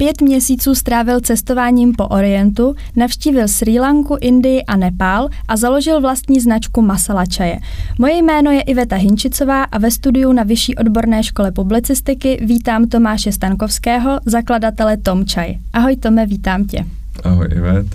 Pět 0.00 0.20
měsíců 0.20 0.74
strávil 0.74 1.20
cestováním 1.20 1.92
po 1.94 2.06
Orientu, 2.06 2.74
navštívil 2.96 3.48
Sri 3.48 3.80
Lanku, 3.80 4.16
Indii 4.20 4.62
a 4.62 4.76
Nepál 4.76 5.28
a 5.48 5.56
založil 5.56 6.00
vlastní 6.00 6.40
značku 6.40 6.82
Masala 6.82 7.26
čaje. 7.26 7.58
Moje 7.98 8.16
jméno 8.16 8.50
je 8.50 8.60
Iveta 8.60 8.96
Hinčicová 8.96 9.64
a 9.64 9.78
ve 9.78 9.90
studiu 9.90 10.32
na 10.32 10.42
Vyšší 10.42 10.76
odborné 10.76 11.22
škole 11.22 11.52
publicistiky 11.52 12.38
vítám 12.42 12.88
Tomáše 12.88 13.32
Stankovského, 13.32 14.20
zakladatele 14.26 14.96
Tom 14.96 15.24
Čaj. 15.24 15.58
Ahoj 15.72 15.96
Tome, 15.96 16.26
vítám 16.26 16.64
tě. 16.64 16.84
Ahoj 17.24 17.48
Ivet. 17.56 17.86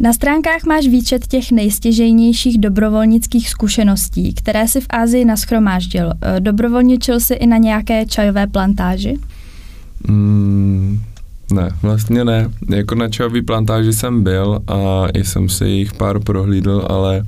Na 0.00 0.12
stránkách 0.12 0.64
máš 0.64 0.86
výčet 0.86 1.26
těch 1.26 1.52
nejstěžejnějších 1.52 2.58
dobrovolnických 2.58 3.50
zkušeností, 3.50 4.34
které 4.34 4.68
si 4.68 4.80
v 4.80 4.86
Ázii 4.90 5.24
naschromáždil. 5.24 6.12
Dobrovolničil 6.38 7.20
si 7.20 7.34
i 7.34 7.46
na 7.46 7.56
nějaké 7.56 8.06
čajové 8.06 8.46
plantáži? 8.46 9.18
Mm, 10.08 11.00
ne, 11.52 11.70
vlastně 11.82 12.24
ne. 12.24 12.50
Jako 12.68 12.94
na 12.94 13.08
čajový 13.08 13.42
plantáži 13.42 13.92
jsem 13.92 14.22
byl 14.22 14.60
a 14.66 15.06
jsem 15.14 15.48
si 15.48 15.64
jich 15.64 15.92
pár 15.92 16.20
prohlídl, 16.20 16.86
ale 16.88 17.22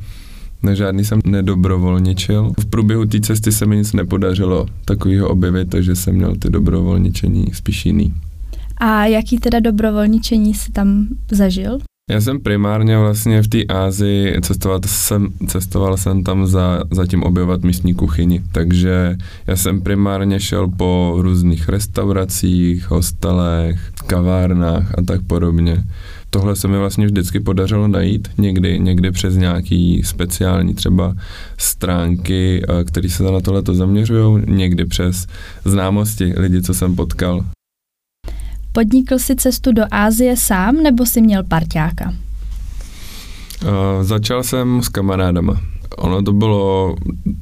na 0.62 0.74
žádný 0.74 1.04
jsem 1.04 1.20
nedobrovolničil. 1.26 2.52
V 2.60 2.66
průběhu 2.66 3.06
té 3.06 3.20
cesty 3.20 3.52
se 3.52 3.66
mi 3.66 3.76
nic 3.76 3.92
nepodařilo 3.92 4.66
takového 4.84 5.28
objevit, 5.28 5.70
takže 5.70 5.96
jsem 5.96 6.14
měl 6.14 6.36
ty 6.36 6.50
dobrovolničení 6.50 7.46
spíš 7.52 7.86
jiný. 7.86 8.14
A 8.76 9.04
jaký 9.04 9.38
teda 9.38 9.60
dobrovolničení 9.60 10.54
si 10.54 10.72
tam 10.72 11.06
zažil? 11.30 11.78
Já 12.10 12.20
jsem 12.20 12.40
primárně 12.40 12.98
vlastně 12.98 13.42
v 13.42 13.48
té 13.48 13.64
Ázii 13.64 14.40
cestoval 14.40 14.80
jsem, 14.86 15.28
cestoval 15.46 15.96
jsem 15.96 16.24
tam 16.24 16.46
za, 16.46 16.84
za 16.90 17.06
tím 17.06 17.22
objevovat 17.22 17.62
místní 17.62 17.94
kuchyni, 17.94 18.42
takže 18.52 19.16
já 19.46 19.56
jsem 19.56 19.80
primárně 19.80 20.40
šel 20.40 20.68
po 20.68 21.14
různých 21.18 21.68
restauracích, 21.68 22.90
hostelech, 22.90 23.92
kavárnách 24.06 24.98
a 24.98 25.02
tak 25.02 25.22
podobně. 25.22 25.84
Tohle 26.30 26.56
se 26.56 26.68
mi 26.68 26.78
vlastně 26.78 27.06
vždycky 27.06 27.40
podařilo 27.40 27.88
najít, 27.88 28.28
někdy, 28.38 28.80
někdy 28.80 29.10
přes 29.10 29.36
nějaký 29.36 30.02
speciální 30.02 30.74
třeba 30.74 31.14
stránky, 31.58 32.62
eh, 32.68 32.84
které 32.84 33.08
se 33.08 33.22
na 33.22 33.40
tohle 33.40 33.62
zaměřují, 33.72 34.42
někdy 34.46 34.84
přes 34.84 35.26
známosti 35.64 36.34
lidí, 36.36 36.62
co 36.62 36.74
jsem 36.74 36.96
potkal. 36.96 37.44
Podnikl 38.74 39.18
si 39.18 39.36
cestu 39.36 39.72
do 39.72 39.82
Ázie 39.90 40.36
sám 40.36 40.82
nebo 40.82 41.06
si 41.06 41.20
měl 41.20 41.42
parťáka? 41.42 42.14
Uh, 43.62 44.02
začal 44.02 44.42
jsem 44.42 44.82
s 44.82 44.88
kamarádama. 44.88 45.60
Ono 45.98 46.22
to 46.22 46.32
bylo 46.32 46.96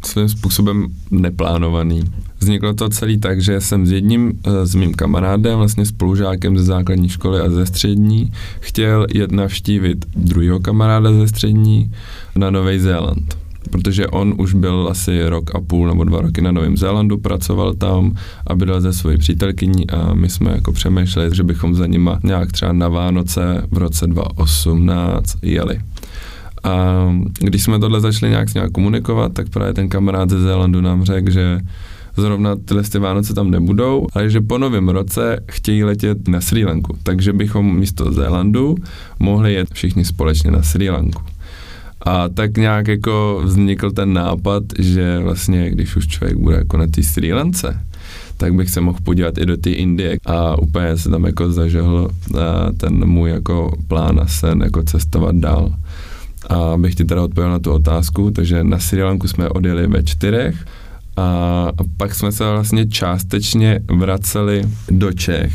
svým 0.04 0.28
způsobem 0.28 0.86
neplánovaný. 1.10 2.02
Vzniklo 2.38 2.74
to 2.74 2.88
celý 2.88 3.18
tak, 3.18 3.42
že 3.42 3.60
jsem 3.60 3.86
s 3.86 3.90
jedním, 3.90 4.40
eh, 4.46 4.66
s 4.66 4.74
mým 4.74 4.94
kamarádem, 4.94 5.58
vlastně 5.58 5.86
spolužákem 5.86 6.58
ze 6.58 6.64
základní 6.64 7.08
školy 7.08 7.40
a 7.40 7.50
ze 7.50 7.66
střední, 7.66 8.32
chtěl 8.60 9.06
jet 9.14 9.32
navštívit 9.32 10.06
druhého 10.16 10.60
kamaráda 10.60 11.12
ze 11.12 11.28
střední 11.28 11.92
na 12.36 12.50
Nový 12.50 12.78
Zéland 12.78 13.41
protože 13.72 14.06
on 14.06 14.34
už 14.38 14.54
byl 14.54 14.88
asi 14.90 15.28
rok 15.28 15.54
a 15.54 15.60
půl 15.60 15.88
nebo 15.88 16.04
dva 16.04 16.20
roky 16.20 16.40
na 16.40 16.52
Novém 16.52 16.76
Zélandu, 16.76 17.18
pracoval 17.18 17.74
tam 17.74 18.14
a 18.46 18.54
bydlel 18.54 18.80
ze 18.80 18.92
svojí 18.92 19.18
přítelkyní 19.18 19.90
a 19.90 20.14
my 20.14 20.28
jsme 20.28 20.50
jako 20.52 20.72
přemýšleli, 20.72 21.36
že 21.36 21.42
bychom 21.42 21.74
za 21.74 21.86
nima 21.86 22.18
nějak 22.22 22.52
třeba 22.52 22.72
na 22.72 22.88
Vánoce 22.88 23.66
v 23.70 23.78
roce 23.78 24.06
2018 24.06 25.36
jeli. 25.42 25.80
A 26.64 27.06
když 27.40 27.62
jsme 27.62 27.78
tohle 27.78 28.00
začali 28.00 28.30
nějak 28.30 28.48
s 28.48 28.54
nějak 28.54 28.70
komunikovat, 28.70 29.32
tak 29.32 29.48
právě 29.48 29.74
ten 29.74 29.88
kamarád 29.88 30.30
ze 30.30 30.40
Zélandu 30.40 30.80
nám 30.80 31.04
řekl, 31.04 31.30
že 31.30 31.60
zrovna 32.16 32.56
tyhle 32.56 32.82
ty 32.82 32.98
Vánoce 32.98 33.34
tam 33.34 33.50
nebudou, 33.50 34.06
ale 34.12 34.30
že 34.30 34.40
po 34.40 34.58
novém 34.58 34.88
roce 34.88 35.40
chtějí 35.50 35.84
letět 35.84 36.28
na 36.28 36.40
Sri 36.40 36.64
Lanku, 36.64 36.96
takže 37.02 37.32
bychom 37.32 37.76
místo 37.78 38.12
Zélandu 38.12 38.74
mohli 39.18 39.54
jet 39.54 39.68
všichni 39.72 40.04
společně 40.04 40.50
na 40.50 40.62
Sri 40.62 40.90
Lanku. 40.90 41.31
A 42.02 42.28
tak 42.28 42.56
nějak 42.56 42.88
jako 42.88 43.40
vznikl 43.44 43.90
ten 43.90 44.12
nápad, 44.12 44.62
že 44.78 45.18
vlastně, 45.18 45.70
když 45.70 45.96
už 45.96 46.06
člověk 46.06 46.36
bude 46.36 46.56
jako 46.56 46.76
na 46.76 46.86
té 46.86 47.02
Sri 47.02 47.32
Lance, 47.32 47.80
tak 48.36 48.54
bych 48.54 48.70
se 48.70 48.80
mohl 48.80 48.98
podívat 49.02 49.38
i 49.38 49.46
do 49.46 49.56
té 49.56 49.70
Indie 49.70 50.16
a 50.26 50.58
úplně 50.58 50.96
se 50.96 51.10
tam 51.10 51.24
jako 51.24 51.52
zažehl 51.52 52.10
ten 52.76 53.06
můj 53.06 53.30
jako 53.30 53.76
plán 53.88 54.20
a 54.20 54.26
sen 54.26 54.62
jako 54.62 54.82
cestovat 54.82 55.36
dál. 55.36 55.74
A 56.48 56.76
bych 56.76 56.94
ti 56.94 57.04
teda 57.04 57.22
odpověděl 57.22 57.52
na 57.52 57.58
tu 57.58 57.72
otázku, 57.72 58.30
takže 58.30 58.64
na 58.64 58.78
Sri 58.78 59.02
Lanku 59.02 59.28
jsme 59.28 59.48
odjeli 59.48 59.86
ve 59.86 60.02
čtyřech 60.02 60.54
a 61.16 61.68
pak 61.96 62.14
jsme 62.14 62.32
se 62.32 62.50
vlastně 62.50 62.88
částečně 62.88 63.80
vraceli 63.88 64.62
do 64.90 65.12
Čech 65.12 65.52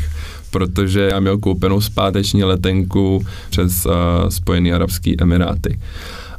protože 0.50 1.08
já 1.12 1.20
měl 1.20 1.38
koupenou 1.38 1.80
zpáteční 1.80 2.44
letenku 2.44 3.24
přes 3.50 3.86
uh, 3.86 3.92
Spojené 4.28 4.72
arabské 4.72 5.12
emiráty. 5.20 5.78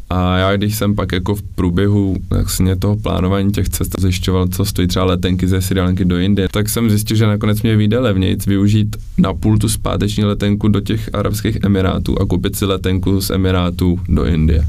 A 0.10 0.38
já, 0.38 0.58
když 0.58 0.76
jsem 0.76 0.96
pak 0.96 1.12
jako 1.12 1.36
v 1.36 1.42
průběhu 1.42 2.18
vlastně 2.30 2.76
toho 2.76 2.96
plánování 2.96 3.52
těch 3.52 3.70
cest 3.70 3.96
zjišťoval, 4.00 4.48
co 4.48 4.66
stojí 4.66 4.88
třeba 4.88 5.06
letenky 5.06 5.48
ze 5.48 5.62
Sri 5.62 5.82
Lanky 5.82 6.06
do 6.06 6.18
Indie, 6.18 6.48
tak 6.52 6.70
jsem 6.70 6.90
zjistil, 6.90 7.18
že 7.18 7.28
nakonec 7.28 7.62
mě 7.62 7.76
vyjde 7.76 8.00
levnějc 8.00 8.46
využít 8.46 8.96
na 9.18 9.34
půl 9.34 9.58
tu 9.58 9.70
zpáteční 9.70 10.24
letenku 10.24 10.68
do 10.68 10.80
těch 10.80 11.10
Arabských 11.14 11.58
Emirátů 11.64 12.22
a 12.22 12.26
koupit 12.26 12.56
si 12.56 12.66
letenku 12.66 13.22
z 13.22 13.30
Emirátů 13.30 14.00
do 14.10 14.26
Indie. 14.26 14.68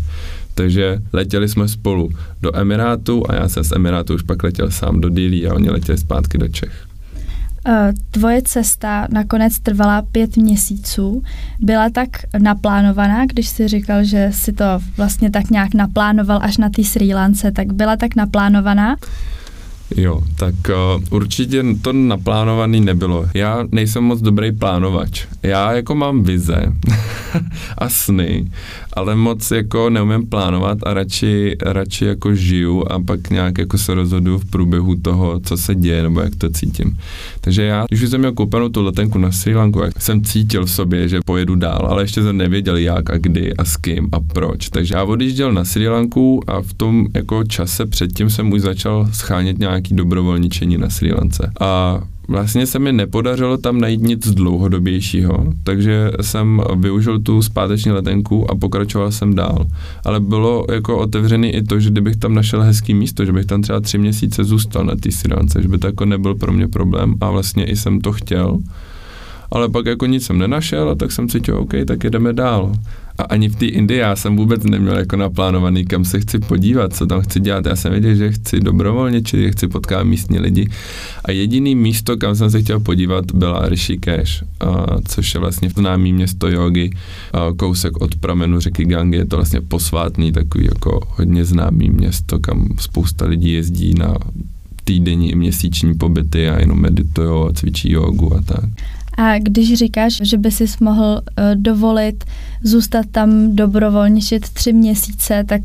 Takže 0.55 0.99
letěli 1.13 1.49
jsme 1.49 1.69
spolu 1.69 2.11
do 2.43 2.57
Emirátu 2.57 3.25
a 3.29 3.35
já 3.35 3.49
jsem 3.49 3.65
z 3.65 3.73
Emirátu 3.73 4.15
už 4.15 4.23
pak 4.23 4.43
letěl 4.43 4.71
sám 4.71 5.01
do 5.01 5.09
Dili 5.09 5.47
a 5.47 5.55
oni 5.55 5.71
letěli 5.71 5.99
zpátky 5.99 6.39
do 6.39 6.49
Čech. 6.49 6.90
Eh, 7.67 7.93
tvoje 8.11 8.43
cesta 8.43 9.07
nakonec 9.11 9.59
trvala 9.59 10.03
pět 10.03 10.37
měsíců. 10.37 11.23
Byla 11.61 11.91
tak 11.91 12.09
naplánovaná, 12.39 13.27
když 13.27 13.49
jsi 13.49 13.69
říkal, 13.69 14.05
že 14.05 14.31
si 14.33 14.53
to 14.53 14.65
vlastně 14.97 15.31
tak 15.31 15.51
nějak 15.51 15.75
naplánoval 15.75 16.39
až 16.43 16.57
na 16.57 16.71
té 16.71 16.85
Sri 16.85 17.15
Lance, 17.15 17.53
tak 17.53 17.73
byla 17.73 17.97
tak 17.97 18.17
naplánovaná? 18.17 18.97
Jo, 19.97 20.23
tak 20.37 20.55
uh, 20.69 21.03
určitě 21.11 21.65
to 21.83 21.93
naplánovaný 21.93 22.81
nebylo. 22.81 23.27
Já 23.35 23.65
nejsem 23.73 24.05
moc 24.05 24.21
dobrý 24.21 24.53
plánovač. 24.53 25.27
Já 25.43 25.73
jako 25.73 25.95
mám 25.95 26.23
vize 26.23 26.73
a 27.79 27.89
sny, 27.89 28.51
ale 28.93 29.17
moc 29.17 29.51
jako 29.51 29.91
neumím 29.91 30.27
plánovat 30.27 30.79
a 30.83 30.95
radši, 30.95 31.57
radši 31.63 32.05
jako 32.05 32.35
žiju 32.35 32.85
a 32.93 33.01
pak 33.01 33.31
nějak 33.31 33.59
jako 33.59 33.79
se 33.79 33.95
rozhodu 33.95 34.39
v 34.39 34.45
průběhu 34.45 34.97
toho, 34.97 35.41
co 35.41 35.57
se 35.57 35.75
děje 35.75 36.03
nebo 36.03 36.21
jak 36.21 36.37
to 36.37 36.51
cítím. 36.51 36.99
Takže 37.41 37.63
já, 37.63 37.85
když 37.89 38.11
jsem 38.11 38.21
měl 38.21 38.33
koupenou 38.33 38.69
tu 38.69 38.83
letenku 38.83 39.19
na 39.19 39.33
Sri 39.33 39.55
Lanku, 39.55 39.81
jsem 39.99 40.25
cítil 40.25 40.67
v 40.67 40.71
sobě, 40.71 41.09
že 41.09 41.21
pojedu 41.27 41.55
dál, 41.55 41.87
ale 41.91 42.03
ještě 42.03 42.23
jsem 42.23 42.37
nevěděl 42.37 42.77
jak 42.77 43.11
a 43.11 43.19
kdy 43.19 43.57
a 43.57 43.65
s 43.65 43.77
kým 43.77 44.09
a 44.13 44.21
proč. 44.21 44.69
Takže 44.69 44.95
já 44.95 45.05
odjížděl 45.05 45.53
na 45.53 45.65
Sri 45.65 45.89
Lanku 45.89 46.43
a 46.47 46.61
v 46.61 46.73
tom 46.73 47.07
jako 47.15 47.45
čase 47.45 47.87
předtím 47.87 48.31
jsem 48.31 48.53
už 48.53 48.61
začal 48.61 49.09
schánět 49.13 49.59
nějaký 49.81 49.95
dobrovolničení 49.95 50.79
na 50.79 50.91
Sri 50.91 51.13
Lance. 51.13 51.53
A 51.61 52.01
vlastně 52.29 52.67
se 52.67 52.79
mi 52.79 52.93
nepodařilo 52.93 53.57
tam 53.57 53.81
najít 53.81 54.03
nic 54.03 54.29
dlouhodobějšího, 54.29 55.53
takže 55.65 56.11
jsem 56.21 56.63
využil 56.77 57.21
tu 57.21 57.43
zpáteční 57.43 57.93
letenku 57.93 58.51
a 58.51 58.55
pokračoval 58.55 59.13
jsem 59.13 59.35
dál. 59.35 59.67
Ale 60.05 60.21
bylo 60.21 60.67
jako 60.73 60.99
otevřený 60.99 61.49
i 61.49 61.63
to, 61.63 61.81
že 61.81 61.91
kdybych 61.91 62.17
tam 62.17 62.35
našel 62.35 62.63
hezký 62.63 62.95
místo, 62.95 63.25
že 63.25 63.33
bych 63.33 63.47
tam 63.47 63.63
třeba 63.63 63.81
tři 63.81 63.99
měsíce 63.99 64.45
zůstal 64.45 64.85
na 64.85 64.95
té 64.97 65.09
Lance, 65.35 65.63
že 65.63 65.69
by 65.69 65.79
to 65.79 65.87
jako 65.87 66.05
nebyl 66.05 66.35
pro 66.35 66.53
mě 66.53 66.69
problém 66.69 67.15
a 67.21 67.31
vlastně 67.31 67.65
i 67.65 67.77
jsem 67.77 68.01
to 68.01 68.13
chtěl. 68.13 68.59
Ale 69.51 69.69
pak 69.69 69.87
jako 69.87 70.07
nic 70.07 70.27
jsem 70.27 70.39
nenašel 70.39 70.91
a 70.91 70.95
tak 70.95 71.13
jsem 71.13 71.29
cítil, 71.29 71.57
OK, 71.57 71.73
tak 71.87 72.05
jedeme 72.05 72.33
dál. 72.33 72.73
A 73.19 73.23
ani 73.23 73.49
v 73.49 73.57
té 73.57 73.67
Indii 73.67 73.99
já 73.99 74.17
jsem 74.17 74.37
vůbec 74.37 74.65
neměl 74.65 74.99
jako 74.99 75.17
naplánovaný, 75.17 75.85
kam 75.85 76.05
se 76.05 76.21
chci 76.21 76.39
podívat, 76.39 76.95
co 76.95 77.07
tam 77.07 77.21
chci 77.21 77.41
dělat. 77.41 77.67
Já 77.67 77.77
jsem 77.77 77.93
věděl, 77.93 78.15
že 78.15 78.33
chci 78.33 78.61
dobrovolně, 78.61 79.23
či 79.23 79.53
chci 79.53 79.69
potkávat 79.69 80.07
místní 80.07 80.39
lidi. 80.39 80.69
A 81.25 81.31
jediný 81.31 81.75
místo, 81.75 82.17
kam 82.17 82.37
jsem 82.37 82.51
se 82.51 82.63
chtěl 82.63 82.81
podívat, 82.81 83.25
byla 83.35 83.69
Rishikesh, 83.69 84.43
a, 84.61 84.87
což 85.09 85.35
je 85.35 85.41
vlastně 85.41 85.71
známý 85.71 86.13
město 86.13 86.49
jogy, 86.49 86.91
a, 87.33 87.53
kousek 87.57 88.01
od 88.01 88.15
pramenu 88.15 88.61
řeky 88.61 88.85
Gangy. 88.85 89.17
Je 89.17 89.25
to 89.25 89.37
vlastně 89.37 89.61
posvátný, 89.61 90.33
takový 90.33 90.65
jako 90.65 91.01
hodně 91.09 91.45
známý 91.45 91.91
město, 91.91 92.39
kam 92.39 92.69
spousta 92.79 93.27
lidí 93.27 93.53
jezdí 93.53 93.95
na 93.95 94.15
týdenní 94.85 95.31
i 95.31 95.35
měsíční 95.35 95.95
pobyty 95.95 96.49
a 96.49 96.61
jenom 96.61 96.81
meditují 96.81 97.49
a 97.49 97.53
cvičí 97.53 97.93
jogu 97.93 98.35
a 98.35 98.43
tak. 98.43 98.65
A 99.21 99.39
když 99.39 99.75
říkáš, 99.75 100.19
že 100.23 100.39
by 100.39 100.51
si 100.51 100.65
mohl 100.81 101.21
uh, 101.21 101.45
dovolit 101.55 102.25
zůstat 102.63 103.07
tam 103.11 103.57
dobrovolničit 103.57 104.49
tři 104.49 104.73
měsíce, 104.73 105.45
tak 105.49 105.61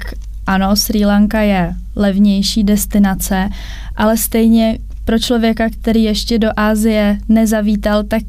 ano, 0.48 0.75
Sri 0.75 1.06
Lanka 1.06 1.42
je 1.42 1.75
levnější 1.96 2.63
destinace, 2.63 3.50
ale 3.96 4.18
stejně 4.18 4.78
pro 5.06 5.19
člověka, 5.19 5.69
který 5.69 6.04
ještě 6.04 6.40
do 6.40 6.50
Ázie 6.56 7.18
nezavítal, 7.30 8.04
tak 8.04 8.24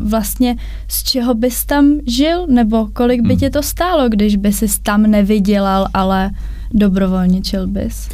vlastně 0.00 0.56
z 0.88 1.02
čeho 1.02 1.34
bys 1.34 1.64
tam 1.64 1.98
žil, 2.06 2.46
nebo 2.46 2.86
kolik 2.92 3.20
by 3.20 3.28
hmm. 3.28 3.38
tě 3.40 3.50
to 3.50 3.62
stálo, 3.62 4.08
když 4.08 4.36
by 4.36 4.52
si 4.52 4.66
tam 4.82 5.02
nevydělal, 5.02 5.88
ale 5.94 6.30
dobrovolničil 6.74 7.66
bys? 7.66 8.08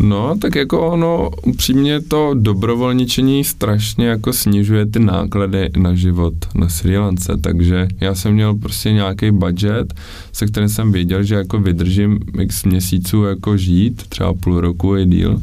No, 0.00 0.38
tak 0.38 0.54
jako 0.54 0.88
ono, 0.88 1.30
upřímně 1.46 2.00
to 2.00 2.34
dobrovolničení 2.34 3.44
strašně 3.44 4.06
jako 4.06 4.32
snižuje 4.32 4.86
ty 4.86 4.98
náklady 4.98 5.70
na 5.76 5.94
život 5.94 6.34
na 6.54 6.68
Sri 6.68 6.98
Lance, 6.98 7.36
takže 7.40 7.88
já 8.00 8.14
jsem 8.14 8.34
měl 8.34 8.54
prostě 8.54 8.92
nějaký 8.92 9.30
budget, 9.30 9.94
se 10.32 10.46
kterým 10.46 10.68
jsem 10.68 10.92
věděl, 10.92 11.22
že 11.22 11.34
jako 11.34 11.60
vydržím 11.60 12.18
x 12.40 12.64
měsíců 12.64 13.24
jako 13.24 13.56
žít, 13.56 14.02
třeba 14.08 14.34
půl 14.34 14.60
roku 14.60 14.94
je 14.94 15.06
díl. 15.06 15.40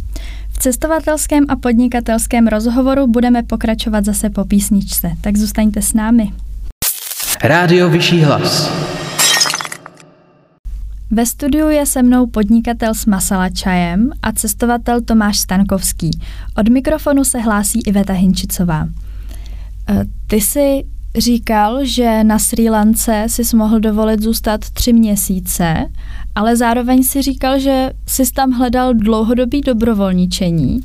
V 0.50 0.58
cestovatelském 0.58 1.46
a 1.50 1.56
podnikatelském 1.56 2.48
rozhovoru 2.48 3.08
budeme 3.08 3.44
pokračovat 3.44 4.06
zase 4.06 4.30
po 4.30 4.46
písničce, 4.46 5.12
tak 5.22 5.38
zůstaňte 5.38 5.82
s 5.82 5.94
námi. 5.94 6.32
Rádio 7.44 7.90
Vyšší 7.90 8.22
hlas. 8.22 8.72
Ve 11.16 11.26
studiu 11.26 11.70
je 11.70 11.86
se 11.86 12.04
mnou 12.04 12.28
podnikatel 12.28 12.94
s 12.94 13.06
masala 13.06 13.50
čajem 13.50 14.10
a 14.22 14.32
cestovatel 14.32 15.02
Tomáš 15.02 15.40
Stankovský. 15.40 16.12
Od 16.58 16.70
mikrofonu 16.70 17.24
se 17.24 17.40
hlásí 17.40 17.82
Iveta 17.82 18.14
Hinčicová. 18.14 18.88
E, 19.90 20.06
ty 20.28 20.42
jsi 20.42 20.84
říkal, 21.18 21.86
že 21.86 22.24
na 22.24 22.40
Sri 22.40 22.70
Lance 22.70 23.26
si 23.28 23.56
mohl 23.56 23.80
dovolit 23.80 24.22
zůstat 24.22 24.70
tři 24.70 24.94
měsíce, 24.94 25.86
ale 26.36 26.56
zároveň 26.56 27.04
si 27.04 27.22
říkal, 27.22 27.60
že 27.60 27.92
jsi 28.08 28.32
tam 28.34 28.52
hledal 28.52 28.94
dlouhodobý 28.94 29.62
dobrovolničení. 29.62 30.80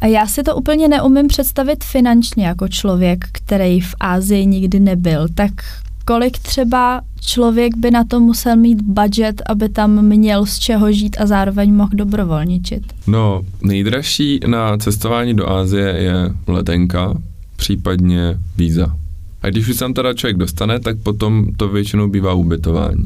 A 0.00 0.06
já 0.06 0.26
si 0.26 0.42
to 0.42 0.56
úplně 0.56 0.88
neumím 0.88 1.28
představit 1.28 1.84
finančně 1.84 2.46
jako 2.46 2.68
člověk, 2.68 3.24
který 3.32 3.80
v 3.80 3.94
Ázii 4.00 4.46
nikdy 4.46 4.80
nebyl. 4.80 5.28
Tak 5.34 5.52
kolik 6.04 6.38
třeba 6.38 7.00
člověk 7.20 7.76
by 7.76 7.90
na 7.90 8.04
to 8.04 8.20
musel 8.20 8.56
mít 8.56 8.82
budget, 8.82 9.42
aby 9.46 9.68
tam 9.68 10.02
měl 10.02 10.46
z 10.46 10.58
čeho 10.58 10.92
žít 10.92 11.16
a 11.20 11.26
zároveň 11.26 11.74
mohl 11.74 11.90
dobrovolničit? 11.94 12.82
No, 13.06 13.42
nejdražší 13.62 14.40
na 14.46 14.78
cestování 14.78 15.34
do 15.34 15.50
Ázie 15.50 15.88
je 15.88 16.14
letenka, 16.46 17.14
případně 17.56 18.38
víza. 18.56 18.96
A 19.42 19.48
když 19.48 19.68
už 19.68 19.76
tam 19.76 19.94
teda 19.94 20.14
člověk 20.14 20.36
dostane, 20.36 20.80
tak 20.80 20.98
potom 20.98 21.46
to 21.56 21.68
většinou 21.68 22.08
bývá 22.08 22.32
ubytování. 22.32 23.04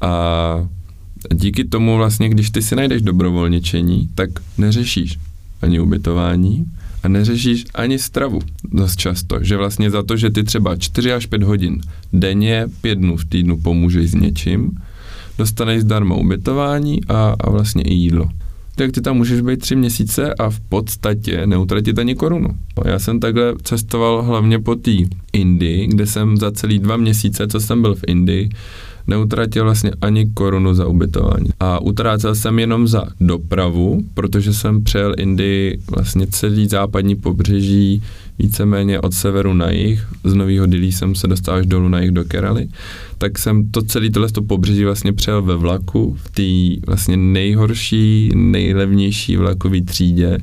A 0.00 0.68
díky 1.34 1.64
tomu 1.64 1.96
vlastně, 1.96 2.28
když 2.28 2.50
ty 2.50 2.62
si 2.62 2.76
najdeš 2.76 3.02
dobrovolničení, 3.02 4.08
tak 4.14 4.30
neřešíš 4.58 5.18
ani 5.62 5.80
ubytování, 5.80 6.66
a 7.02 7.08
neřešíš 7.08 7.64
ani 7.74 7.98
stravu 7.98 8.40
dost 8.76 8.96
často, 8.96 9.38
že 9.40 9.56
vlastně 9.56 9.90
za 9.90 10.02
to, 10.02 10.16
že 10.16 10.30
ty 10.30 10.44
třeba 10.44 10.76
4 10.76 11.12
až 11.12 11.26
5 11.26 11.42
hodin 11.42 11.80
denně, 12.12 12.66
5 12.80 12.94
dnů 12.94 13.16
v 13.16 13.24
týdnu 13.24 13.56
pomůžeš 13.56 14.10
s 14.10 14.14
něčím, 14.14 14.78
dostaneš 15.38 15.80
zdarma 15.80 16.14
ubytování 16.14 17.04
a, 17.08 17.34
a 17.40 17.50
vlastně 17.50 17.82
i 17.82 17.94
jídlo. 17.94 18.28
Tak 18.74 18.92
ty 18.92 19.00
tam 19.00 19.16
můžeš 19.16 19.40
být 19.40 19.60
tři 19.60 19.76
měsíce 19.76 20.34
a 20.34 20.50
v 20.50 20.60
podstatě 20.60 21.46
neutratit 21.46 21.98
ani 21.98 22.14
korunu. 22.14 22.48
Já 22.84 22.98
jsem 22.98 23.20
takhle 23.20 23.54
cestoval 23.62 24.22
hlavně 24.22 24.58
po 24.58 24.74
té 24.74 24.90
Indii, 25.36 25.86
kde 25.86 26.06
jsem 26.06 26.36
za 26.36 26.50
celý 26.50 26.78
dva 26.78 26.96
měsíce, 26.96 27.48
co 27.48 27.60
jsem 27.60 27.82
byl 27.82 27.94
v 27.94 28.04
Indii, 28.06 28.48
neutratil 29.06 29.64
vlastně 29.64 29.90
ani 30.00 30.26
korunu 30.34 30.74
za 30.74 30.86
ubytování. 30.86 31.50
A 31.60 31.78
utrácel 31.82 32.34
jsem 32.34 32.58
jenom 32.58 32.88
za 32.88 33.04
dopravu, 33.20 34.02
protože 34.14 34.54
jsem 34.54 34.84
přejel 34.84 35.14
Indii 35.18 35.78
vlastně 35.96 36.26
celý 36.26 36.66
západní 36.66 37.14
pobřeží, 37.14 38.02
víceméně 38.38 39.00
od 39.00 39.14
severu 39.14 39.54
na 39.54 39.70
jih, 39.70 40.06
z 40.24 40.34
Nového 40.34 40.66
Dilí 40.66 40.92
jsem 40.92 41.14
se 41.14 41.26
dostal 41.26 41.54
až 41.54 41.66
dolů 41.66 41.88
na 41.88 42.00
jih 42.00 42.10
do 42.10 42.24
Keraly, 42.24 42.68
tak 43.18 43.38
jsem 43.38 43.70
to 43.70 43.82
celé 43.82 44.10
tohle 44.10 44.28
pobřeží 44.46 44.84
vlastně 44.84 45.12
přejel 45.12 45.42
ve 45.42 45.56
vlaku, 45.56 46.16
v 46.22 46.30
té 46.30 46.86
vlastně 46.86 47.16
nejhorší, 47.16 48.30
nejlevnější 48.34 49.36
vlakové 49.36 49.80
třídě, 49.80 50.38